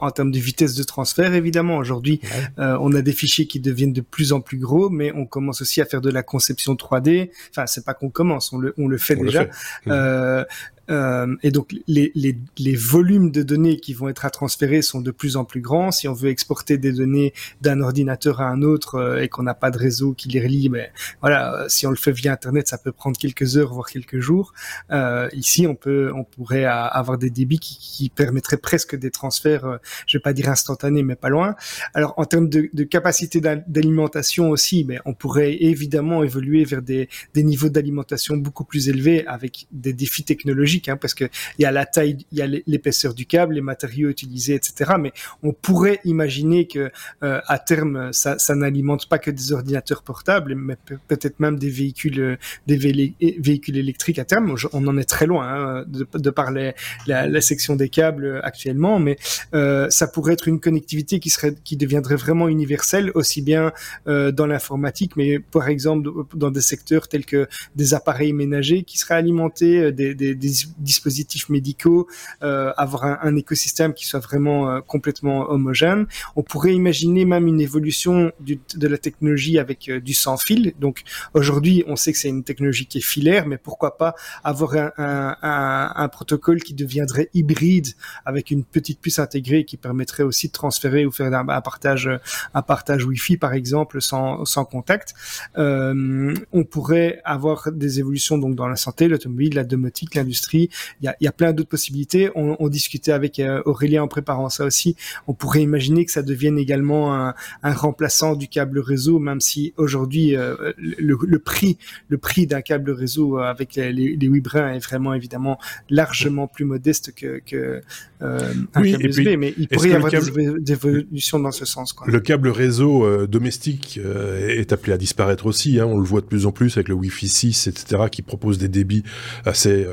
[0.00, 1.76] en termes de vitesse de transfert, évidemment.
[1.76, 2.20] Aujourd'hui,
[2.58, 5.62] euh, on a des fichiers qui deviennent de plus en plus gros, mais on commence
[5.62, 7.30] aussi à faire de la conception 3D.
[7.50, 9.46] Enfin, c'est pas qu'on commence, on le, on le fait déjà.
[9.86, 10.44] Euh,
[10.90, 15.00] euh, et donc les, les, les, volumes de données qui vont être à transférer sont
[15.00, 15.90] de plus en plus grands.
[15.90, 19.54] Si on veut exporter des données d'un ordinateur à un autre euh, et qu'on n'a
[19.54, 20.88] pas de réseau qui les relie, ben
[21.20, 24.20] voilà, euh, si on le fait via Internet, ça peut prendre quelques heures voire quelques
[24.20, 24.52] jours.
[24.90, 29.78] Euh, ici, on peut, on pourrait avoir des débits qui, qui permettraient presque des transferts,
[30.06, 31.54] je vais pas dire instantanés, mais pas loin.
[31.94, 37.08] Alors en termes de, de capacité d'alimentation aussi, ben on pourrait évidemment évoluer vers des,
[37.34, 41.24] des niveaux d'alimentation beaucoup plus élevés avec des défis technologiques Hein, parce que
[41.58, 44.92] il y a la taille, il y a l'épaisseur du câble, les matériaux utilisés, etc.
[44.98, 45.12] Mais
[45.42, 46.90] on pourrait imaginer que
[47.22, 50.76] euh, à terme, ça, ça n'alimente pas que des ordinateurs portables, mais
[51.08, 54.54] peut-être même des véhicules, des véhicules électriques à terme.
[54.72, 59.16] On en est très loin hein, de, de par la, section des câbles actuellement, mais
[59.54, 63.72] euh, ça pourrait être une connectivité qui serait, qui deviendrait vraiment universelle, aussi bien
[64.06, 68.98] euh, dans l'informatique, mais par exemple dans des secteurs tels que des appareils ménagers qui
[68.98, 72.06] seraient alimentés, des, des, des dispositifs médicaux,
[72.42, 76.06] euh, avoir un, écosystème qui soit vraiment euh, complètement homogène.
[76.36, 80.72] On pourrait imaginer même une évolution de la technologie avec euh, du sans fil.
[80.80, 81.02] Donc
[81.34, 84.14] aujourd'hui, on sait que c'est une technologie qui est filaire, mais pourquoi pas
[84.44, 87.88] avoir un, protocole qui deviendrait hybride
[88.24, 92.10] avec une petite puce intégrée qui permettrait aussi de transférer ou faire un, partage,
[92.52, 95.14] un partage Wi-Fi par exemple sans, contact.
[95.56, 100.59] On pourrait avoir des évolutions donc dans la santé, l'automobile, la domotique, l'industrie
[101.00, 102.30] il y a, plein d'autres possibilités.
[102.34, 104.96] On, discutait avec euh, Aurélien en préparant ça aussi.
[105.26, 110.36] On pourrait imaginer que ça devienne également un, remplaçant du câble réseau, même si aujourd'hui
[110.36, 115.58] euh, le, prix, le prix d'un câble réseau euh, avec les, les, est vraiment évidemment
[115.88, 117.80] largement plus modeste que, que
[118.20, 119.28] un câble USB.
[119.38, 121.94] mais il pourrait y avoir des, évolutions dans ce sens.
[122.06, 125.80] Le câble réseau domestique est appelé à disparaître aussi.
[125.80, 125.86] Hein.
[125.86, 128.68] On le voit de plus en plus avec le Wi-Fi 6, etc., qui propose des
[128.68, 129.04] débits
[129.44, 129.86] assez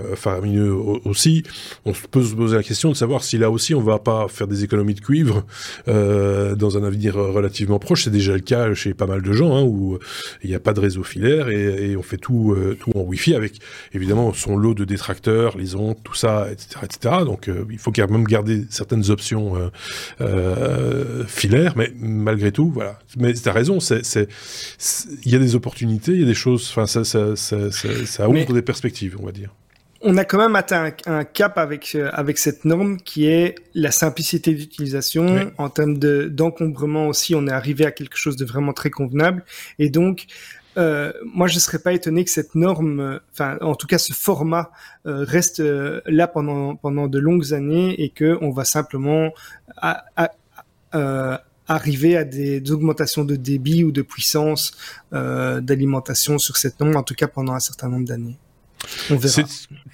[1.06, 1.44] aussi,
[1.86, 4.48] on peut se poser la question de savoir si là aussi on va pas faire
[4.48, 5.46] des économies de cuivre
[5.88, 8.04] euh, dans un avenir relativement proche.
[8.04, 9.98] C'est déjà le cas chez pas mal de gens hein, où
[10.44, 13.34] il n'y a pas de réseau filaire et, on fait tout, euh, tout en Wi-Fi
[13.34, 13.60] avec
[13.94, 17.16] évidemment son lot de détracteurs, les ondes, tout ça, etc., etc.
[17.26, 19.56] Donc euh, il faut quand même garder certaines options
[21.28, 23.00] filaires, mais malgré tout, voilà.
[23.18, 26.88] Mais tu as raison, il y a des opportunités, il y a des choses, enfin
[26.88, 29.52] ça, ça, ça, ça, ouvre des perspectives, on va dire
[30.02, 33.92] on a quand même atteint un, cap avec euh, avec cette norme qui est la
[33.92, 37.36] simplicité d'utilisation en termes de d'encombrement aussi.
[37.36, 39.44] On est arrivé à quelque chose de vraiment très convenable
[39.80, 40.26] et donc
[40.78, 44.14] euh, moi, je ne serais pas étonné que cette norme, enfin, en tout cas, ce
[44.14, 44.70] format
[45.08, 45.60] euh, reste
[46.06, 49.32] là pendant pendant de longues années et que on va simplement
[51.68, 54.78] arriver à des, augmentations de débit ou de puissance
[55.12, 58.38] d'alimentation sur cette norme, en tout cas pendant un certain nombre d'années.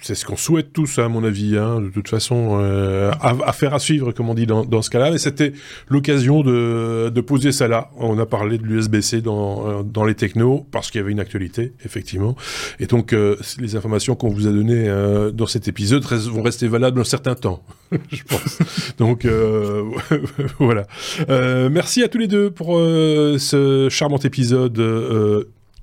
[0.00, 1.56] C'est ce qu'on souhaite tous, à mon avis.
[1.56, 5.12] Hein, de toute façon, euh, affaire à suivre, comme on dit dans, ce cas-là.
[5.12, 5.52] Et c'était
[5.88, 7.90] l'occasion de, poser ça là.
[7.96, 11.20] On a parlé de l'USB-C dans, euh, dans les technos parce qu'il y avait une
[11.20, 12.36] actualité, effectivement.
[12.78, 14.84] Et donc, euh, les informations qu'on vous a données
[15.32, 17.62] dans cet épisode vont rester valables un certain temps,
[18.12, 18.58] je pense.
[18.98, 19.26] donc,
[20.58, 20.86] voilà.
[21.70, 24.78] merci à tous les deux pour ce charmant épisode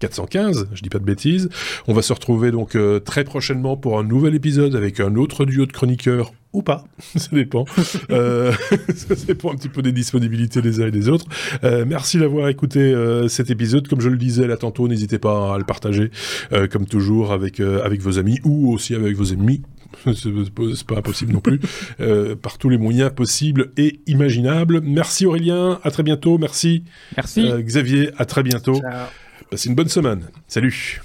[0.02, 1.49] 415, je dis pas de bêtises.
[1.88, 5.45] On va se retrouver donc euh, très prochainement pour un nouvel épisode avec un autre
[5.45, 6.84] duo de chroniqueurs ou pas,
[7.16, 7.66] ça dépend.
[8.12, 8.52] euh,
[8.95, 11.26] ça dépend un petit peu des disponibilités des uns et des autres.
[11.64, 13.88] Euh, merci d'avoir écouté euh, cet épisode.
[13.88, 16.12] Comme je le disais là tantôt, n'hésitez pas à le partager,
[16.72, 19.62] comme toujours, avec, avec vos amis ou aussi avec vos ennemis.
[20.06, 21.60] C'est pas impossible non plus.
[22.41, 24.82] par tous les moyens possibles et imaginables.
[24.82, 26.38] Merci Aurélien, à très bientôt.
[26.38, 26.84] Merci.
[27.16, 27.49] Merci.
[27.60, 28.80] Xavier, à très bientôt.
[28.80, 29.08] Ciao.
[29.52, 30.30] Passez une bonne semaine.
[30.47, 31.02] Salut